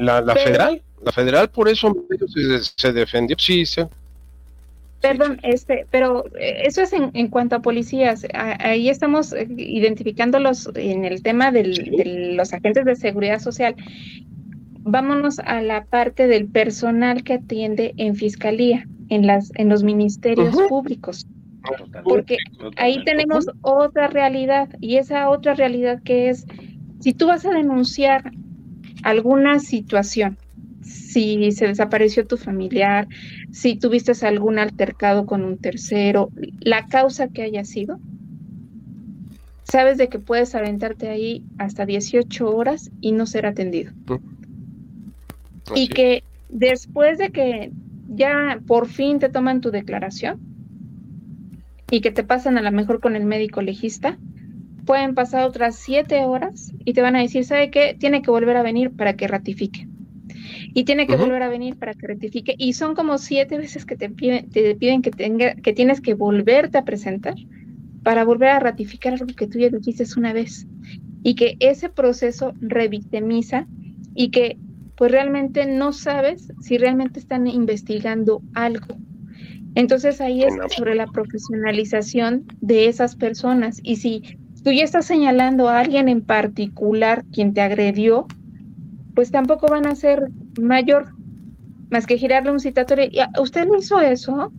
[0.00, 3.36] la, federal, la federal por eso medio se, se defendió.
[3.38, 3.82] Sí, sí.
[5.00, 8.26] Perdón, este, pero eh, eso es en, cuanto a policías.
[8.34, 13.74] Ahí estamos eh, identificándolos en el tema de los agentes de seguridad social.
[14.80, 20.54] Vámonos a la parte del personal que atiende en fiscalía, en las, en los ministerios
[20.68, 21.26] públicos.
[22.04, 22.38] Porque
[22.76, 26.46] ahí tenemos otra realidad y esa otra realidad que es,
[27.00, 28.32] si tú vas a denunciar
[29.02, 30.38] alguna situación,
[30.82, 33.06] si se desapareció tu familiar,
[33.50, 36.30] si tuviste algún altercado con un tercero,
[36.60, 37.98] la causa que haya sido,
[39.64, 43.92] sabes de que puedes aventarte ahí hasta 18 horas y no ser atendido.
[45.74, 47.70] Y que después de que
[48.08, 50.49] ya por fin te toman tu declaración
[51.90, 54.18] y que te pasan a lo mejor con el médico legista,
[54.86, 57.96] pueden pasar otras 7 horas y te van a decir, ¿sabe qué?
[57.98, 59.88] Tiene que volver a venir para que ratifique
[60.74, 62.54] y tiene que volver a venir para que rectifique.
[62.56, 66.14] Y son como siete veces que te piden, te piden que, tenga, que tienes que
[66.14, 67.34] volverte a presentar
[68.02, 70.66] para volver a ratificar algo que tú ya dijiste una vez.
[71.22, 73.66] Y que ese proceso revictimiza
[74.14, 74.58] y que
[74.96, 78.96] pues realmente no sabes si realmente están investigando algo.
[79.74, 83.80] Entonces ahí es sobre la profesionalización de esas personas.
[83.82, 88.26] Y si tú ya estás señalando a alguien en particular quien te agredió,
[89.14, 90.28] pues tampoco van a ser
[90.60, 91.12] mayor
[91.90, 93.10] más que girarle un citatorio.
[93.38, 94.52] ¿Usted no hizo eso?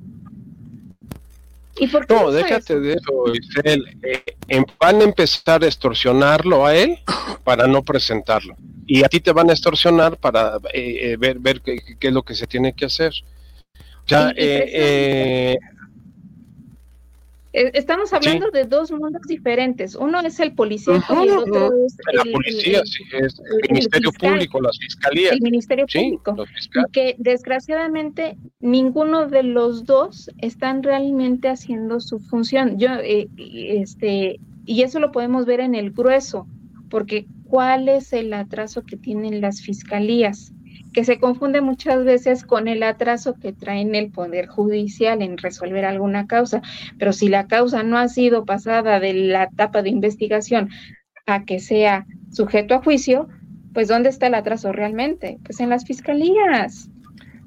[1.80, 3.98] ¿Y por qué no, déjate de eso, Isabel.
[4.04, 7.00] Eh, van a empezar a extorsionarlo a él
[7.44, 8.56] para no presentarlo.
[8.86, 12.14] Y a ti te van a extorsionar para eh, eh, ver, ver qué, qué, es
[12.14, 13.14] lo que se tiene que hacer.
[14.08, 15.58] Sea, eh,
[17.54, 19.96] eh, estamos hablando de dos mundos diferentes.
[19.96, 24.62] Uno es el policía y el otro es la policía, sí, es el, Ministerio Público,
[24.62, 25.34] las fiscalías.
[25.34, 26.46] El Ministerio Público.
[26.76, 32.80] Y que desgraciadamente ninguno de los dos están realmente haciendo su función.
[32.80, 36.48] Yo, eh, este, y eso lo podemos ver en el grueso,
[36.90, 40.54] porque ¿cuál es el atraso que tienen las fiscalías?
[40.94, 45.86] Que se confunde muchas veces con el atraso que traen el Poder Judicial en resolver
[45.86, 46.62] alguna causa.
[46.98, 50.70] Pero si la causa no ha sido pasada de la etapa de investigación
[51.26, 53.28] a que sea sujeto a juicio,
[53.74, 55.40] pues ¿dónde está el atraso realmente?
[55.44, 56.90] Pues en las fiscalías.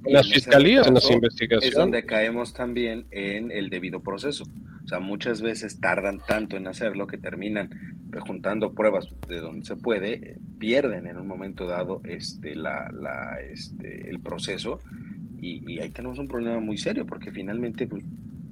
[0.05, 1.71] En las fiscalías, en las investigaciones.
[1.71, 4.45] Es donde caemos también en el debido proceso.
[4.85, 7.71] O sea, muchas veces tardan tanto en hacerlo que terminan
[8.21, 14.09] juntando pruebas de donde se puede, pierden en un momento dado este, la, la, este,
[14.09, 14.81] el proceso
[15.41, 18.05] y, ahí tenemos un problema muy serio porque finalmente pues,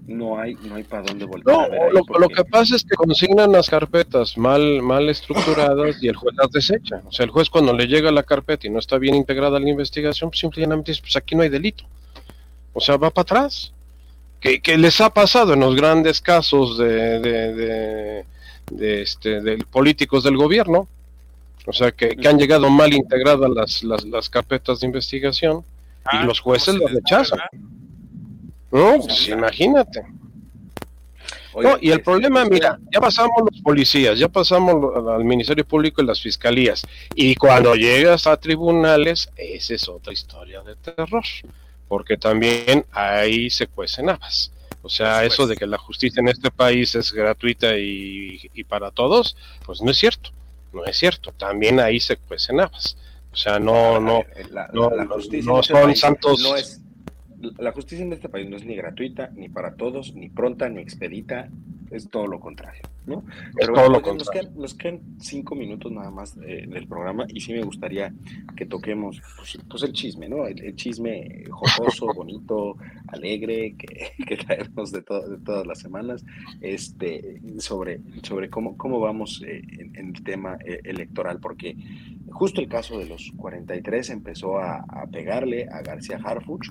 [0.06, 1.46] no hay no hay para dónde volver.
[1.46, 1.68] No,
[2.18, 6.50] lo, que pasa es que consignan las carpetas mal mal estructuradas y el juez las
[6.50, 7.02] desecha.
[7.06, 9.68] O sea, el juez cuando le llega la carpeta y no está bien integrada la
[9.68, 11.84] investigación, pues simplemente dice, pues aquí no hay delito.
[12.72, 13.72] O sea, va para atrás.
[14.40, 18.24] Que, les ha pasado en los grandes casos de, de,
[18.72, 20.88] de, este, de políticos del gobierno,
[21.64, 25.64] o sea, que, han llegado mal integradas las, las, las carpetas de investigación
[26.12, 27.38] y ah, los jueces las rechazan.
[28.72, 30.02] No, pues imagínate.
[31.54, 34.74] no, y el este, problema, mira, ya pasamos los policías, ya pasamos
[35.08, 36.82] al Ministerio Público y las fiscalías,
[37.14, 41.22] y cuando llegas a tribunales, esa es otra historia de terror,
[41.86, 44.50] porque también ahí se cuecen habas.
[44.82, 49.36] O sea, eso de que la justicia en este país es gratuita y, para todos,
[49.64, 50.30] pues no es cierto.
[50.72, 51.32] No es cierto.
[51.32, 52.96] También ahí se cuecen habas.
[53.32, 54.24] O sea, no, no,
[54.72, 56.40] no, no este son santos.
[56.40, 56.81] No es,
[57.58, 60.80] la justicia en este país no es ni gratuita, ni para todos, ni pronta, ni
[60.80, 61.48] expedita,
[61.90, 63.22] es todo lo contrario, ¿no?
[63.54, 67.40] Pero todo lo nos, quedan, nos, quedan, cinco minutos nada más eh, del programa y
[67.40, 68.12] sí me gustaría
[68.56, 70.46] que toquemos pues, pues el chisme, ¿no?
[70.46, 72.76] El, chisme jocoso, bonito,
[73.08, 76.24] alegre, que, que traemos de, de, todas las semanas,
[76.60, 81.76] este, sobre, sobre cómo, cómo vamos eh, en, el tema eh, electoral, porque
[82.32, 86.68] justo el caso de los 43 empezó a, pegarle a García Harfuch,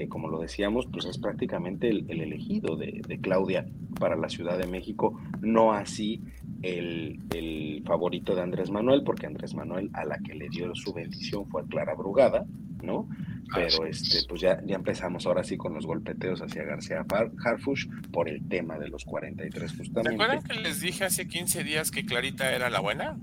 [0.00, 3.66] que como lo decíamos, pues es prácticamente el, elegido de, Claudia
[3.98, 6.22] para la Ciudad de México, no así
[6.62, 11.46] el, favorito de Andrés Manuel, porque Andrés Manuel a la que le dio su bendición
[11.46, 12.46] fue a Clara Brugada,
[12.82, 13.08] ¿no?
[13.54, 17.04] pero este, pues ya, ya empezamos ahora sí con los golpeteos hacia García
[17.44, 20.10] Harfush por el tema de los 43 justamente.
[20.10, 23.16] ¿Se acuerdan que les dije hace 15 días que Clarita era la buena?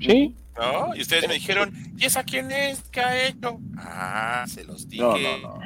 [0.00, 0.34] Sí.
[0.58, 0.96] ¿No?
[0.96, 2.82] Y ustedes me dijeron, ¿y esa quién es?
[2.90, 3.60] ¿Qué ha hecho?
[3.76, 5.02] Ah, se los dije.
[5.02, 5.58] No,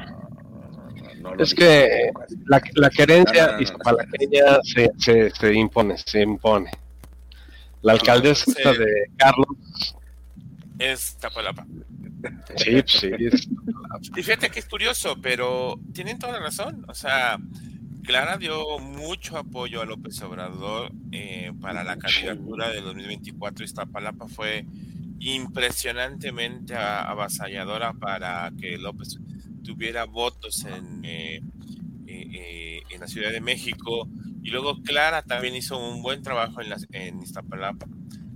[1.20, 1.42] no, no.
[1.42, 2.10] es que
[2.46, 3.58] la, la querencia
[4.64, 6.70] se, se, se, impone, se impone.
[7.82, 9.94] La alcaldesa de Carlos
[10.78, 11.66] es Tapalapa.
[12.56, 13.10] Sí, sí.
[14.16, 16.84] Y fíjate que es curioso, pero tienen toda la razón.
[16.88, 17.38] O sea,
[18.10, 23.64] Clara dio mucho apoyo a López Obrador eh, para la candidatura de 2024.
[23.64, 24.66] Iztapalapa fue
[25.20, 29.16] impresionantemente avasalladora para que López
[29.62, 31.40] tuviera votos en, eh,
[32.08, 34.08] eh, en la Ciudad de México.
[34.42, 37.86] Y luego Clara también hizo un buen trabajo en, en Iztapalapa,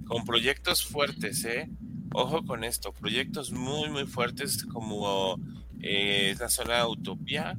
[0.06, 1.68] con proyectos fuertes, ¿eh?
[2.12, 5.36] Ojo con esto, proyectos muy, muy fuertes como
[5.82, 7.58] eh, la zona Utopía.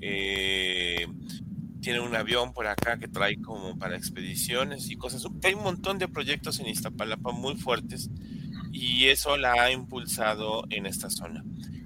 [0.00, 1.06] Eh,
[1.80, 5.24] tiene un avión por acá que trae como para expediciones y cosas.
[5.44, 8.10] Hay un montón de proyectos en Iztapalapa muy fuertes
[8.72, 11.44] y eso la ha impulsado en esta zona.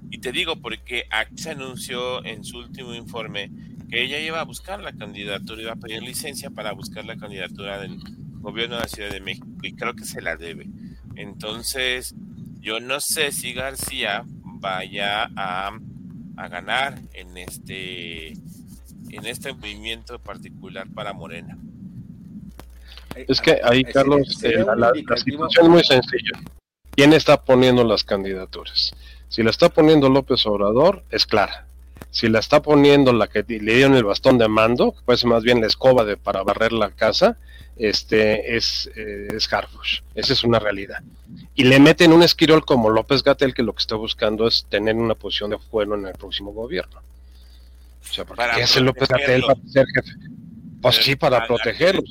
[0.09, 1.05] Y te digo porque
[1.35, 3.51] se anunció en su último informe
[3.89, 7.79] que ella iba a buscar la candidatura, iba a pedir licencia para buscar la candidatura
[7.79, 7.99] del
[8.41, 10.67] gobierno de la Ciudad de México y creo que se la debe.
[11.15, 12.15] Entonces,
[12.59, 15.77] yo no sé si García vaya a,
[16.35, 18.33] ganar en este
[19.09, 21.57] en este movimiento particular para Morena.
[23.15, 26.39] Es que ahí, Carlos, eh, la, situación es muy sencilla.
[26.91, 28.93] ¿Quién está poniendo las candidaturas?
[29.29, 31.67] Si la está poniendo López Obrador, es clara.
[32.09, 35.61] Si la está poniendo la que le dieron el bastón de mando, pues más bien
[35.61, 37.37] la escoba de para barrer la casa,
[37.77, 40.01] este es, eh, es Harfush.
[40.15, 41.01] Esa es una realidad.
[41.55, 44.95] Y le meten un esquirol como López Gatel, que lo que está buscando es tener
[44.95, 47.01] una posición de fuero en el próximo gobierno.
[48.03, 50.11] O sea, ¿qué hace López Gatel para ser jefe?
[50.83, 52.03] Pues sí, para, protegerlo.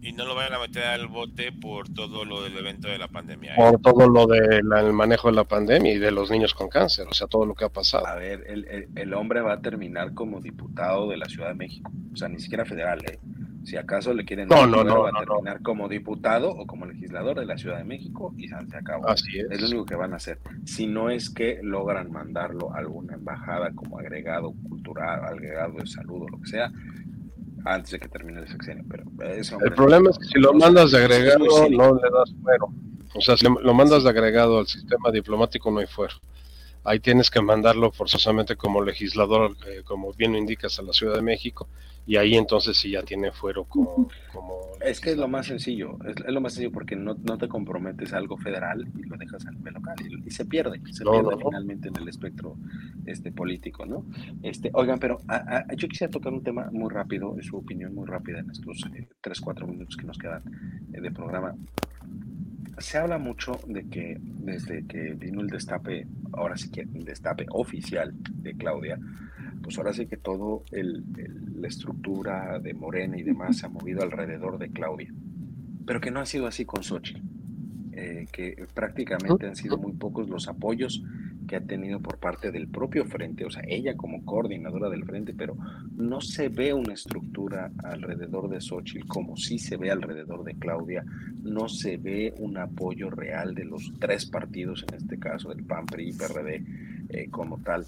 [0.00, 3.08] y no lo vayan a meter al bote por todo lo del evento de la
[3.08, 3.52] pandemia.
[3.52, 3.56] ¿eh?
[3.56, 7.14] Por todo lo del manejo de la pandemia y de los niños con cáncer, o
[7.14, 8.06] sea, todo lo que ha pasado.
[8.06, 12.16] A ver, el hombre va a terminar como diputado de la Ciudad de México, o
[12.16, 13.18] sea, ni siquiera federal, ¿eh?
[13.64, 17.38] Si acaso le quieren no, no, no, va a terminar como diputado o como legislador
[17.38, 19.08] de la Ciudad de México y se acabó.
[19.08, 19.50] Así es.
[19.50, 19.60] es.
[19.62, 20.38] lo único que van a hacer.
[20.66, 26.24] Si no es que logran mandarlo a alguna embajada como agregado cultural, agregado de salud
[26.24, 26.70] o lo que sea,
[27.64, 28.84] antes de que termine el sexenio.
[28.88, 29.04] Pero
[29.64, 32.68] el problema es que si lo mandas de agregado, no le das fuero.
[33.14, 36.14] O sea, si lo mandas de agregado al sistema diplomático, no hay fuero
[36.84, 41.16] ahí tienes que mandarlo forzosamente como legislador, eh, como bien lo indicas, a la Ciudad
[41.16, 41.68] de México,
[42.06, 44.08] y ahí entonces sí ya tiene fuero como...
[44.84, 48.18] es que es lo más sencillo, es, lo más sencillo porque no, te comprometes a
[48.18, 49.94] algo federal y lo dejas a nivel local
[50.26, 52.56] y, se pierde, se pierde finalmente en el espectro
[53.06, 54.04] este político, ¿no?
[54.42, 55.18] Este, oigan, pero
[55.76, 59.40] yo quisiera tocar un tema muy rápido, su opinión muy rápida en estos eh, tres,
[59.40, 60.42] cuatro minutos que nos quedan
[60.92, 61.54] eh, de programa
[62.78, 67.46] se habla mucho de que desde que vino el destape, ahora sí que el destape
[67.50, 68.12] oficial
[68.42, 68.98] de Claudia,
[69.62, 71.04] pues ahora sí que todo el,
[71.56, 75.12] la estructura de Morena y demás se ha movido alrededor de Claudia,
[75.86, 77.22] pero que no ha sido así con Xochitl,
[77.96, 81.02] eh, que prácticamente han sido muy pocos los apoyos
[81.46, 85.34] que ha tenido por parte del propio frente, o sea, ella como coordinadora del frente,
[85.34, 85.56] pero
[85.96, 91.04] no se ve una estructura alrededor de Xochitl como sí se ve alrededor de Claudia,
[91.42, 95.86] no se ve un apoyo real de los tres partidos, en este caso del PAN,
[95.86, 96.64] PRI y PRD,
[97.14, 97.86] eh, como tal,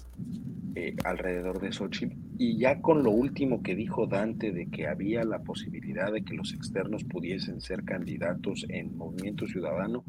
[0.75, 2.15] eh, alrededor de Xochitl.
[2.37, 6.33] Y ya con lo último que dijo Dante de que había la posibilidad de que
[6.33, 10.05] los externos pudiesen ser candidatos en Movimiento Ciudadano,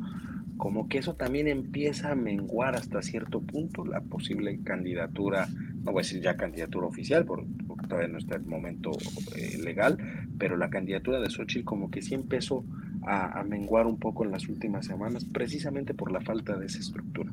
[0.57, 5.49] como que eso también empieza a menguar hasta cierto punto la posible candidatura,
[5.83, 7.47] no voy a decir ya candidatura oficial, porque,
[7.89, 8.91] todavía no está el momento
[9.37, 9.97] eh, legal,
[10.39, 12.65] pero la candidatura de Xochitl como que sí empezó
[13.09, 17.33] a, menguar un poco en las últimas semanas, precisamente por la falta de esa estructura.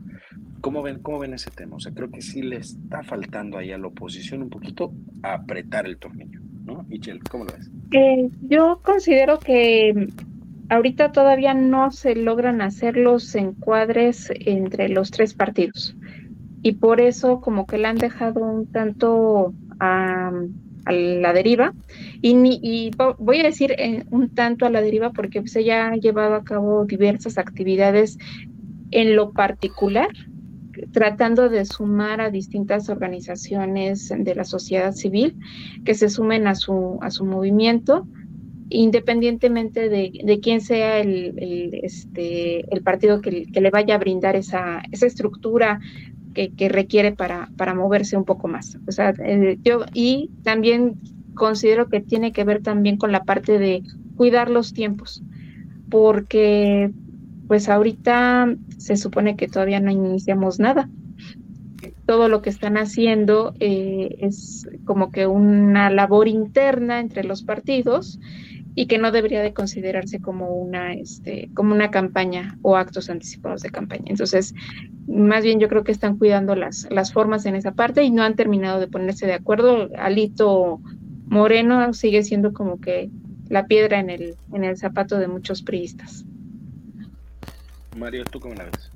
[0.61, 1.75] ¿Cómo ven, ¿Cómo ven ese tema?
[1.75, 5.33] O sea, creo que sí le está faltando ahí a la oposición un poquito a
[5.33, 6.83] apretar el tornillo, ¿no?
[6.83, 7.69] Michelle, ¿cómo lo ves?
[7.91, 10.07] Eh, yo considero que
[10.69, 15.95] ahorita todavía no se logran hacer los encuadres entre los tres partidos.
[16.61, 19.53] Y por eso como que le han dejado un tanto
[20.85, 21.73] a, la deriva.
[22.21, 23.75] Y, voy a decir
[24.11, 28.17] un tanto a la deriva porque pues ella ha llevado a cabo diversas actividades
[28.91, 30.09] en lo particular,
[30.91, 35.35] tratando de sumar a distintas organizaciones de la sociedad civil
[35.83, 38.07] que se sumen a su, a su movimiento
[38.69, 41.35] independientemente de, quién sea el,
[41.83, 45.79] este, el partido que, le vaya a brindar esa, esa estructura
[46.35, 48.77] que, requiere para, para, moverse un poco más.
[48.87, 50.95] O sea, eh, yo, y también
[51.33, 53.81] considero que tiene que ver también con la parte de
[54.15, 55.23] cuidar los tiempos,
[55.89, 56.91] porque
[57.47, 60.89] pues ahorita se supone que todavía no iniciamos nada.
[62.05, 68.19] Todo lo que están haciendo eh, es como que una labor interna entre los partidos
[68.75, 73.61] y que no debería de considerarse como una, este, como una campaña o actos anticipados
[73.61, 74.03] de campaña.
[74.07, 74.53] Entonces,
[75.07, 78.21] más bien yo creo que están cuidando las, las formas en esa parte y no
[78.23, 79.89] han terminado de ponerse de acuerdo.
[79.97, 80.81] Alito
[81.27, 83.09] Moreno sigue siendo como que
[83.47, 86.25] la piedra en el, en el zapato de muchos priistas.
[87.95, 88.91] Mario, ¿tú cómo la ves?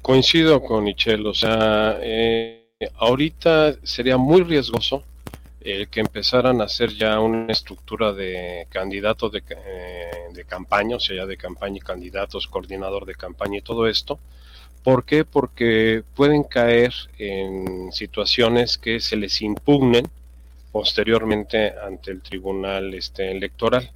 [0.00, 2.64] Coincido con Michelle, o sea, eh,
[2.96, 5.02] ahorita sería muy riesgoso
[5.66, 11.00] el que empezaran a hacer ya una estructura de candidatos de, eh, de campaña, o
[11.00, 14.20] sea, ya de campaña y candidatos, coordinador de campaña y todo esto.
[14.84, 15.24] ¿Por qué?
[15.24, 20.08] Porque pueden caer en situaciones que se les impugnen
[20.70, 23.90] posteriormente ante el tribunal este, electoral.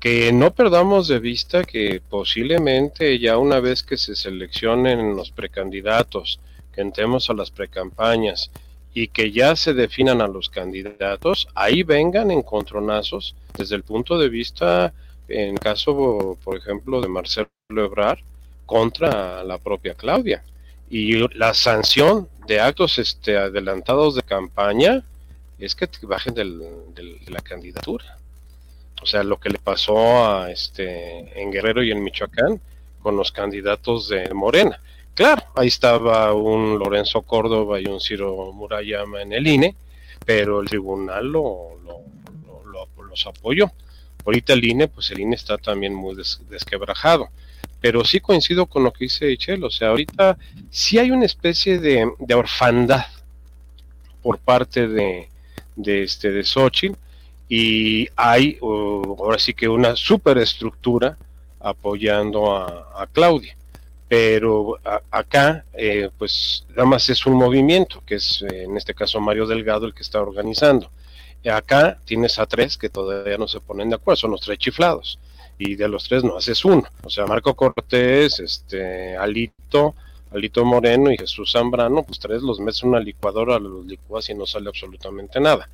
[0.00, 6.40] Que no perdamos de vista que posiblemente ya una vez que se seleccionen los precandidatos,
[6.74, 8.50] que entremos a las precampañas
[9.00, 14.28] y que ya se definan a los candidatos, ahí vengan encontronazos desde el punto de
[14.28, 14.92] vista,
[15.28, 18.18] en caso, por ejemplo, de Marcelo Ebrard,
[18.66, 20.42] contra la propia Claudia.
[20.90, 25.04] Y la sanción de actos este, adelantados de campaña,
[25.60, 26.58] es que te bajen del,
[26.92, 28.18] de la candidatura.
[29.00, 32.60] O sea, lo que le pasó a este en Guerrero y en Michoacán
[33.00, 34.80] con los candidatos de Morena.
[35.18, 39.74] Claro, ahí estaba un Lorenzo Córdoba y un Ciro Murayama en el INE,
[40.24, 41.70] pero el tribunal lo,
[43.08, 43.68] los apoyó.
[44.24, 46.14] Ahorita el INE, pues el INE está también muy
[46.48, 47.30] desquebrajado.
[47.80, 50.38] Pero sí coincido con lo que dice Echel, o sea, ahorita
[50.70, 53.06] sí hay una especie de, de orfandad
[54.22, 55.28] por parte de,
[55.74, 56.96] de, este, de Xochitl
[57.48, 61.18] y hay ahora sí que una superestructura
[61.58, 63.56] apoyando a, Claudia.
[64.08, 64.78] Pero
[65.10, 69.46] acá, eh, pues nada más es un movimiento, que es eh, en este caso Mario
[69.46, 70.90] Delgado el que está organizando.
[71.52, 75.18] acá tienes a tres que todavía no se ponen de acuerdo, son los tres chiflados.
[75.58, 76.84] Y de los tres no haces uno.
[77.02, 79.94] O sea, Marco Cortés, este, Alito,
[80.32, 84.34] Alito Moreno y Jesús Zambrano, pues tres los metes en una licuadora, los licuas y
[84.34, 85.68] no sale absolutamente nada.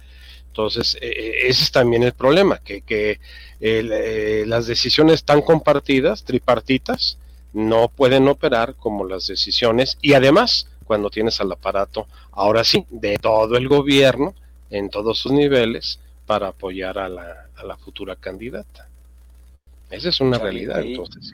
[0.54, 3.18] Entonces, eh, eh, ese es también el problema, que, que
[3.60, 7.18] eh, las decisiones tan compartidas, tripartitas,
[7.54, 13.16] no pueden operar como las decisiones y además cuando tienes al aparato, ahora sí, de
[13.16, 14.34] todo el gobierno,
[14.68, 18.88] en todos sus niveles, para apoyar a la, a la futura candidata.
[19.90, 21.32] Esa es una realidad, entonces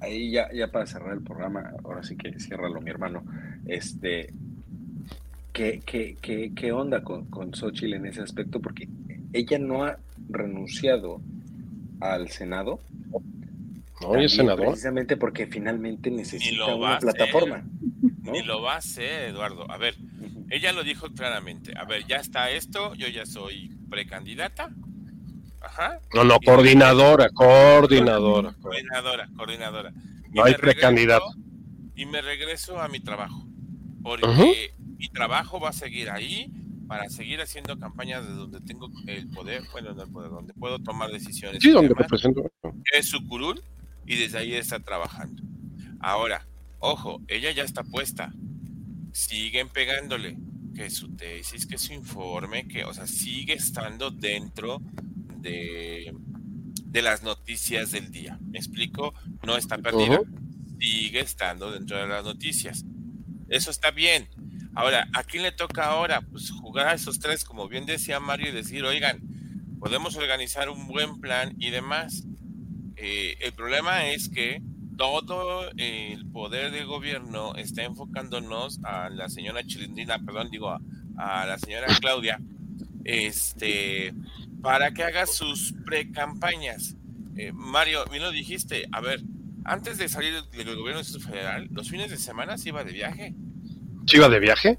[0.00, 3.22] ahí ya, ya para cerrar el programa, ahora sí que ciérralo mi hermano,
[3.66, 4.32] este,
[5.52, 8.60] ¿qué, qué, qué, qué onda con, con Xochitl en ese aspecto?
[8.60, 8.88] Porque
[9.32, 9.98] ella no ha
[10.28, 11.20] renunciado
[12.00, 12.80] al Senado.
[14.00, 14.66] No, es senador.
[14.66, 17.64] Precisamente porque finalmente necesita una plataforma.
[18.22, 19.70] Ni lo va a hacer, Eduardo.
[19.70, 19.96] A ver,
[20.50, 21.72] ella lo dijo claramente.
[21.76, 24.70] A ver, ya está esto, yo ya soy precandidata,
[26.14, 28.54] no, no, coordinadora, coordinadora.
[28.60, 29.92] Coordinadora, coordinadora.
[30.30, 31.34] No hay precandidato.
[31.94, 33.46] Y me regreso a mi trabajo.
[34.02, 36.50] Porque mi trabajo va a seguir ahí
[36.88, 40.78] para seguir haciendo campañas de donde tengo el poder, bueno, no el poder, donde puedo
[40.78, 41.62] tomar decisiones.
[41.62, 42.50] Sí, donde represento.
[42.92, 43.62] Es su curul
[44.10, 45.40] y desde ahí está trabajando.
[46.00, 46.44] Ahora,
[46.80, 48.32] ojo, ella ya está puesta.
[49.12, 50.36] Siguen pegándole
[50.74, 54.82] que su tesis, que su informe, que, o sea, sigue estando dentro
[55.36, 56.12] de,
[56.86, 58.36] de las noticias del día.
[58.42, 59.14] ¿Me explico?
[59.44, 60.20] No está perdida,
[60.80, 62.84] sigue estando dentro de las noticias.
[63.48, 64.28] Eso está bien.
[64.74, 66.20] Ahora, ¿a quién le toca ahora?
[66.22, 69.20] Pues jugar a esos tres, como bien decía Mario, y decir, oigan,
[69.78, 72.24] podemos organizar un buen plan y demás.
[73.02, 74.62] Eh, el problema es que
[74.96, 80.80] todo el poder del gobierno está enfocándonos a la señora Chilindrina, perdón, digo, a,
[81.16, 82.38] a la señora Claudia,
[83.04, 84.12] este,
[84.62, 86.96] para que haga sus pre-campañas.
[87.36, 89.22] Eh, Mario, bien lo dijiste, a ver,
[89.64, 93.34] antes de salir del gobierno federal, los fines de semana se iba de viaje.
[94.06, 94.78] ¿Se iba de viaje?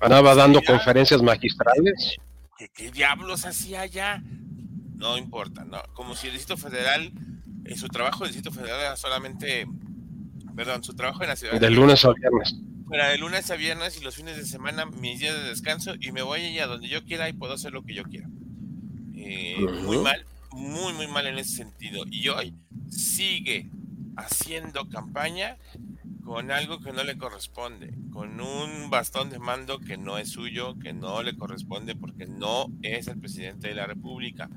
[0.00, 2.16] ¿Andaba dando conferencias magistrales?
[2.74, 4.22] ¿Qué, diablos hacía allá?
[5.02, 5.82] No importa, no.
[5.94, 7.10] Como si el Distrito Federal,
[7.64, 9.66] en su trabajo del Distrito Federal era solamente,
[10.54, 11.60] perdón, su trabajo en la ciudad.
[11.60, 12.54] De lunes a viernes.
[12.92, 16.12] Era de lunes a viernes y los fines de semana mis días de descanso y
[16.12, 18.28] me voy allá donde yo quiera y puedo hacer lo que yo quiera.
[19.16, 22.04] Eh, muy mal, muy, muy mal en ese sentido.
[22.08, 22.54] Y hoy
[22.88, 23.68] sigue
[24.16, 25.56] haciendo campaña
[26.24, 30.78] con algo que no le corresponde, con un bastón de mando que no es suyo,
[30.78, 34.48] que no le corresponde porque no es el presidente de la República.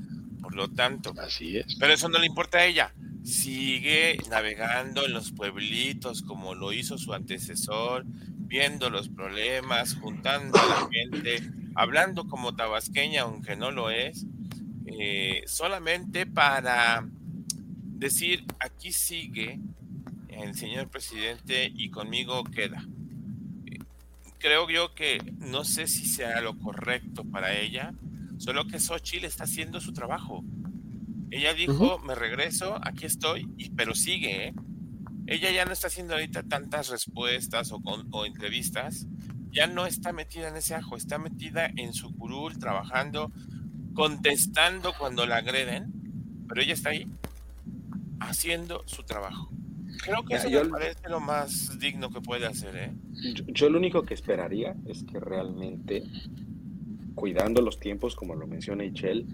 [0.45, 1.75] Por lo tanto, así es.
[1.79, 2.93] Pero eso no le importa a ella.
[3.23, 10.67] Sigue navegando en los pueblitos como lo hizo su antecesor, viendo los problemas, juntando a
[10.67, 11.41] la gente,
[11.73, 14.27] hablando como tabasqueña, aunque no lo es,
[14.85, 17.03] eh, solamente para
[17.95, 19.59] decir, aquí sigue
[20.29, 22.85] el señor presidente y conmigo queda.
[24.37, 27.95] Creo yo que no sé si sea lo correcto para ella,
[28.45, 30.43] solo que Xochitl está haciendo su trabajo.
[31.31, 34.53] Ella dijo, me regreso, aquí estoy, y, pero sigue, ¿eh?
[35.25, 37.81] Ella ya no está haciendo ahorita tantas respuestas o,
[38.11, 39.07] o entrevistas,
[39.49, 43.31] ya no está metida en ese ajo, está metida en su curul, trabajando,
[43.95, 45.91] contestando cuando la agreden,
[46.47, 47.07] pero ella está ahí
[48.19, 49.49] haciendo su trabajo.
[50.03, 52.75] Creo que eso me parece lo más digno que puede hacer.
[52.75, 52.93] ¿eh?
[53.47, 56.03] Yo, lo único que esperaría es que realmente,
[57.15, 59.25] cuidando los tiempos, como lo menciona Michelle,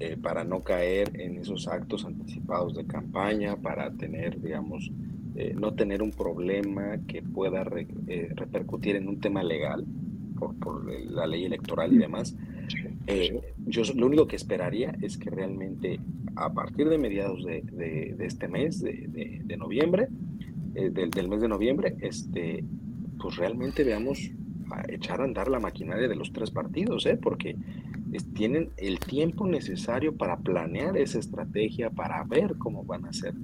[0.00, 4.90] eh, para no caer en esos actos anticipados de campaña, para tener, digamos,
[5.36, 7.64] eh, no tener un problema que pueda
[8.06, 9.84] eh, repercutir en un tema legal
[10.38, 12.36] por, por, la ley electoral y demás.
[13.66, 16.00] yo lo único que esperaría es que realmente
[16.36, 20.08] a partir de mediados de, de, este mes, de, de noviembre,
[20.74, 22.64] eh, del, del, mes de noviembre, este,
[23.20, 24.18] pues realmente veamos
[24.70, 27.18] a echar a andar la maquinaria de los tres partidos, ¿eh?
[27.20, 27.56] porque
[28.34, 33.34] tienen el tiempo necesario para planear esa estrategia, para ver cómo van a hacer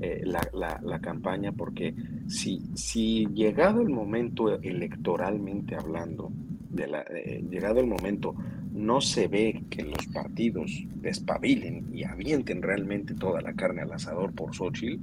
[0.00, 1.94] eh, la, la, la, campaña, porque
[2.26, 6.30] si, si llegado el momento electoralmente hablando,
[6.70, 8.34] de la, eh, llegado el momento
[8.72, 14.32] no se ve que los partidos despabilen y avienten realmente toda la carne al asador
[14.32, 15.02] por Xochitl,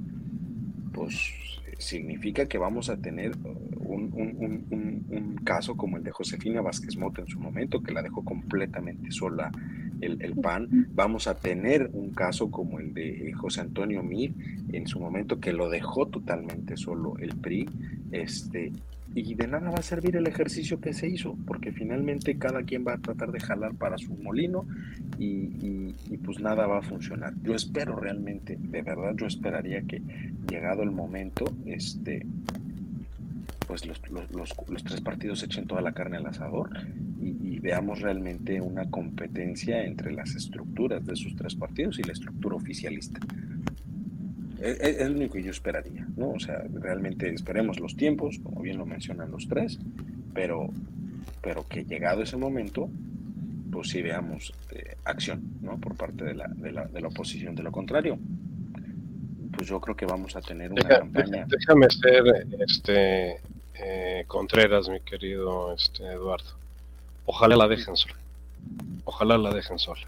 [0.92, 1.32] pues
[1.78, 3.36] significa que vamos a tener
[3.76, 8.24] un, un, caso como el de Josefina Vázquez Mota en su momento, que la dejó
[8.24, 9.52] completamente sola
[10.00, 10.88] el, el, PAN.
[10.92, 14.34] Vamos a tener un caso como el de José Antonio Mir
[14.72, 17.68] en su momento, que lo dejó totalmente solo el PRI.
[18.10, 18.72] Este,
[19.22, 22.86] y de nada va a servir el ejercicio que se hizo, porque finalmente cada quien
[22.86, 24.66] va a tratar de jalar para su molino
[25.18, 27.32] y, pues nada va a funcionar.
[27.42, 30.02] Yo espero realmente, de verdad yo esperaría que
[30.50, 32.26] llegado el momento, este,
[33.66, 34.02] pues los,
[34.32, 36.70] los, tres partidos echen toda la carne al asador
[37.20, 42.54] y, veamos realmente una competencia entre las estructuras de esos tres partidos y la estructura
[42.54, 43.18] oficialista.
[44.60, 46.30] Es, lo único que yo esperaría, ¿no?
[46.30, 49.78] O sea, realmente esperemos los tiempos, como bien lo mencionan los tres,
[50.32, 50.70] pero,
[51.42, 52.88] pero que llegado ese momento,
[53.70, 55.78] pues sí veamos eh, acción, ¿no?
[55.78, 57.54] Por parte de la, de, la, de la oposición.
[57.54, 58.18] De lo contrario,
[59.54, 61.46] pues yo creo que vamos a tener una campaña.
[61.46, 63.36] Déjame ser este
[63.74, 66.50] eh, Contreras, mi querido este, Eduardo.
[67.26, 68.16] Ojalá la dejen sola.
[69.04, 70.06] Ojalá la dejen sola.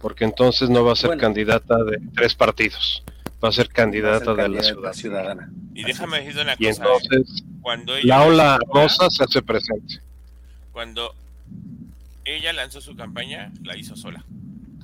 [0.00, 3.02] Porque entonces no va a ser candidata de tres partidos
[3.42, 5.50] va a ser candidata, de la ciudadana.
[5.74, 6.64] Y déjame decirte una cosa.
[6.64, 10.00] Y entonces, cuando la ola rosa se hace presente.
[10.72, 11.14] Cuando
[12.24, 14.24] ella lanzó su campaña, la hizo sola.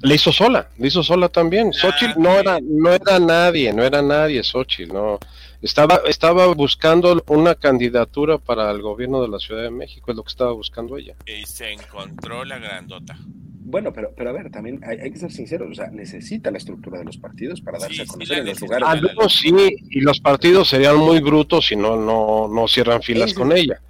[0.01, 1.73] La hizo sola, la hizo sola también.
[1.73, 5.19] Xochitl no era, no era nadie, no era nadie Xochitl, no.
[5.61, 10.25] Estaba, estaba buscando una candidatura para el gobierno de la Ciudad de México, es lo
[10.25, 11.15] que estaba buscando ella.
[11.25, 13.17] Y se encontró la grandota.
[13.65, 16.99] Bueno, pero, pero a ver, también hay, que ser sinceros, o sea, necesita la estructura
[16.99, 18.89] de los partidos para darse a conocer en los lugares.
[18.89, 19.55] Ah, sí,
[19.91, 23.81] y los partidos serían muy brutos si no, no, no cierran filas con ella.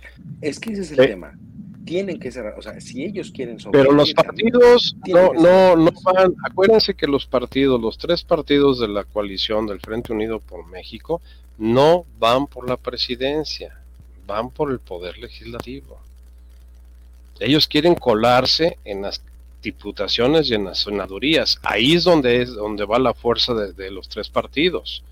[0.41, 1.37] Es que ese es el tema.
[1.85, 6.35] Tienen que cerrar, o sea, si ellos quieren Pero los partidos no, no, no van,
[6.45, 11.21] acuérdense que los partidos, los tres partidos de la coalición del Frente Unido por México,
[11.59, 13.81] no van por la presidencia,
[14.27, 15.99] van por el poder legislativo.
[17.41, 19.21] Ellos quieren colarse en las
[19.63, 21.59] diputaciones y en las senadurías.
[21.63, 25.03] Ahí es donde es donde va la fuerza de, los tres partidos.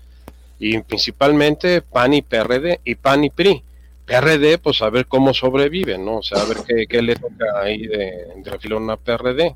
[0.59, 3.63] Y principalmente PAN y PRD y PAN y PRI.
[4.05, 6.17] PRD, pues a ver cómo sobrevive, ¿no?
[6.17, 9.55] O sea, a ver qué, le toca ahí de, de refilón a PRD.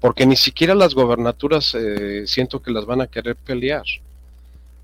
[0.00, 3.84] Porque ni siquiera las gobernaturas eh, siento que las van a querer pelear.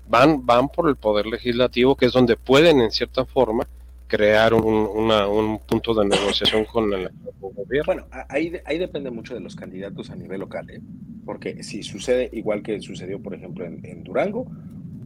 [0.07, 3.67] Van, van por el poder legislativo, que es donde pueden, en cierta forma,
[4.09, 7.09] crear un, un punto de negociación con el,
[7.39, 7.85] gobierno.
[7.85, 10.81] Bueno, ahí, ahí depende mucho de los candidatos a nivel local, ¿eh?
[11.25, 14.47] porque si sucede igual que sucedió, por ejemplo, en, Durango,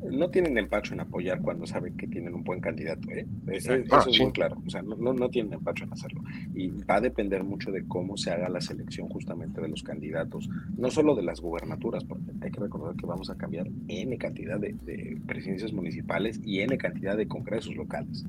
[0.09, 3.09] no tienen empacho en apoyar cuando saben que tienen un buen candidato.
[3.11, 3.25] ¿eh?
[3.47, 4.23] Eso, Ah, es sí.
[4.23, 4.61] muy claro.
[4.65, 6.21] O sea, no, no, no tienen empacho en hacerlo.
[6.53, 10.49] Y va a depender mucho de cómo se haga la selección justamente de los candidatos,
[10.77, 14.59] no solo de las gubernaturas, porque hay que recordar que vamos a cambiar N cantidad
[14.59, 18.25] de, de presidencias municipales y N cantidad de congresos locales.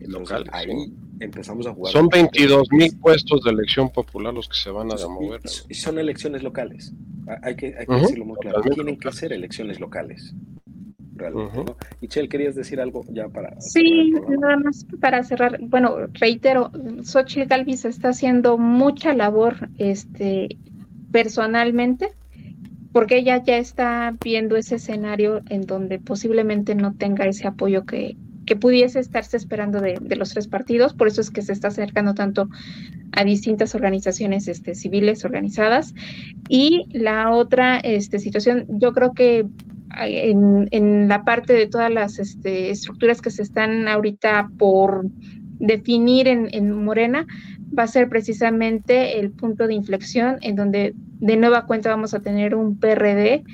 [0.00, 0.92] Entonces, Locales, ahí sí.
[1.20, 1.92] empezamos a jugar.
[1.92, 5.40] Son 22 mil puestos de elección popular los que se van a mover.
[5.68, 6.94] Y, son elecciones locales.
[7.26, 8.56] Ha- Hay que, hay que Ujú, decirlo muy claro.
[8.56, 9.18] totalmente Tienen que locales.
[9.18, 10.34] ser elecciones locales.
[11.16, 11.64] Realmente, Ujú.
[11.66, 11.76] ¿no?
[12.00, 15.58] Y Chel, ¿querías decir algo ya para Sí, nada más para cerrar.
[15.60, 16.70] Bueno, reitero,
[17.02, 20.56] Xochitl Galvis está haciendo mucha labor este,
[21.12, 22.08] personalmente,
[22.92, 28.16] porque ella ya está viendo ese escenario en donde posiblemente no tenga ese apoyo que,
[28.50, 30.92] que pudiese estarse esperando de, los tres partidos.
[30.92, 32.48] Por eso es que se está acercando tanto
[33.12, 35.94] a distintas organizaciones este, civiles organizadas.
[36.48, 39.46] Y la otra este, situación, yo creo que
[40.00, 45.06] en, en la parte de todas las este, estructuras que se están ahorita por
[45.60, 47.28] definir en, en, Morena,
[47.78, 52.20] va a ser precisamente el punto de inflexión en donde de nueva cuenta vamos a
[52.20, 53.44] tener un PRD,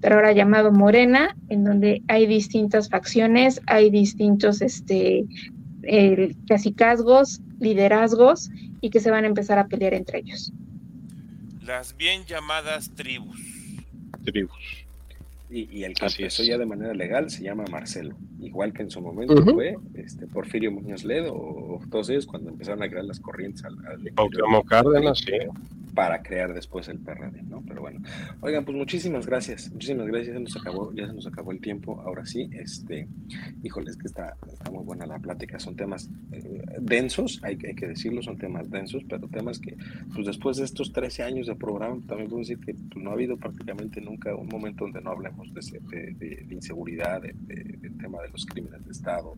[0.00, 5.24] pero ahora llamado Morena, en donde hay distintas facciones, hay distintos este,
[5.82, 8.50] eh, casicazgos, liderazgos,
[8.80, 10.52] y que se van a empezar a pelear entre ellos.
[11.62, 13.40] Las bien llamadas tribus.
[14.24, 14.85] Tribus.
[15.48, 16.48] Y, y, el que Así empezó es.
[16.48, 19.54] ya de manera legal se llama Marcelo, igual que en su momento uh -huh.
[19.54, 23.74] fue este, Porfirio Muñoz Ledo o, todos ellos cuando empezaron a crear las corrientes al,
[23.86, 25.32] al Cuauhtémoc Cárdenas, sí.
[25.94, 27.62] para crear después el PRD, ¿no?
[27.66, 28.00] Pero bueno,
[28.40, 32.00] oigan, pues muchísimas gracias, muchísimas gracias, ya nos acabó, ya se nos acabó el tiempo,
[32.04, 33.08] ahora sí, este,
[33.62, 37.74] híjole, es que está, está muy buena la plática, son temas eh, densos, hay, hay,
[37.74, 39.76] que decirlo, son temas densos, pero temas que,
[40.12, 43.14] pues después de estos 13 años de programa, también puedo decir que pues, no ha
[43.14, 47.96] habido prácticamente nunca un momento donde no hablemos de, de, de, de inseguridad, de, del
[47.98, 49.34] tema de los crímenes de Estado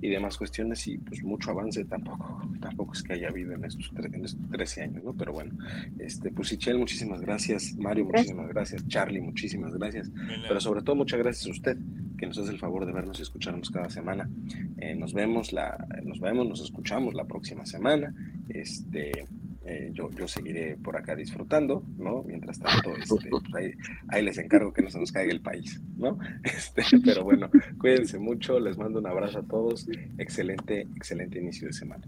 [0.00, 3.90] y demás cuestiones, y pues mucho avance tampoco, tampoco es que haya habido en estos,
[3.96, 5.14] en estos 13 años, ¿no?
[5.14, 5.52] Pero bueno,
[5.98, 10.10] este, pues Ichel, muchísimas gracias, Mario, muchísimas gracias, Charlie, muchísimas gracias,
[10.48, 11.76] pero sobre todo muchas gracias a usted
[12.20, 14.28] que nos hace el favor de vernos y escucharnos cada semana.
[14.76, 18.14] Eh, nos vemos, la, nos vemos, nos escuchamos la próxima semana.
[18.50, 19.24] Este,
[19.70, 22.24] eh, yo, yo seguiré por acá disfrutando, ¿no?
[22.24, 23.72] Mientras tanto, este, pues ahí,
[24.08, 26.18] ahí, les encargo que no se nos caiga el país, ¿no?
[26.42, 27.48] Este, pero bueno,
[27.78, 29.86] cuídense mucho, les mando un abrazo a todos,
[30.18, 32.02] excelente, excelente inicio de semana.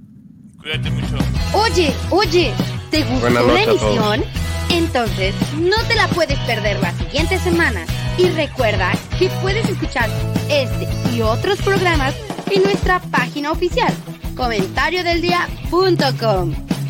[0.58, 1.16] Cuídate mucho.
[1.54, 2.52] Oye, oye,
[2.90, 4.24] ¿te gustó la emisión?
[4.70, 7.86] Entonces, no te la puedes perder la siguiente semana.
[8.18, 10.10] Y recuerda que puedes escuchar
[10.50, 12.16] este y otros programas
[12.50, 13.94] en nuestra página oficial,
[14.36, 16.52] comentariodeldia.com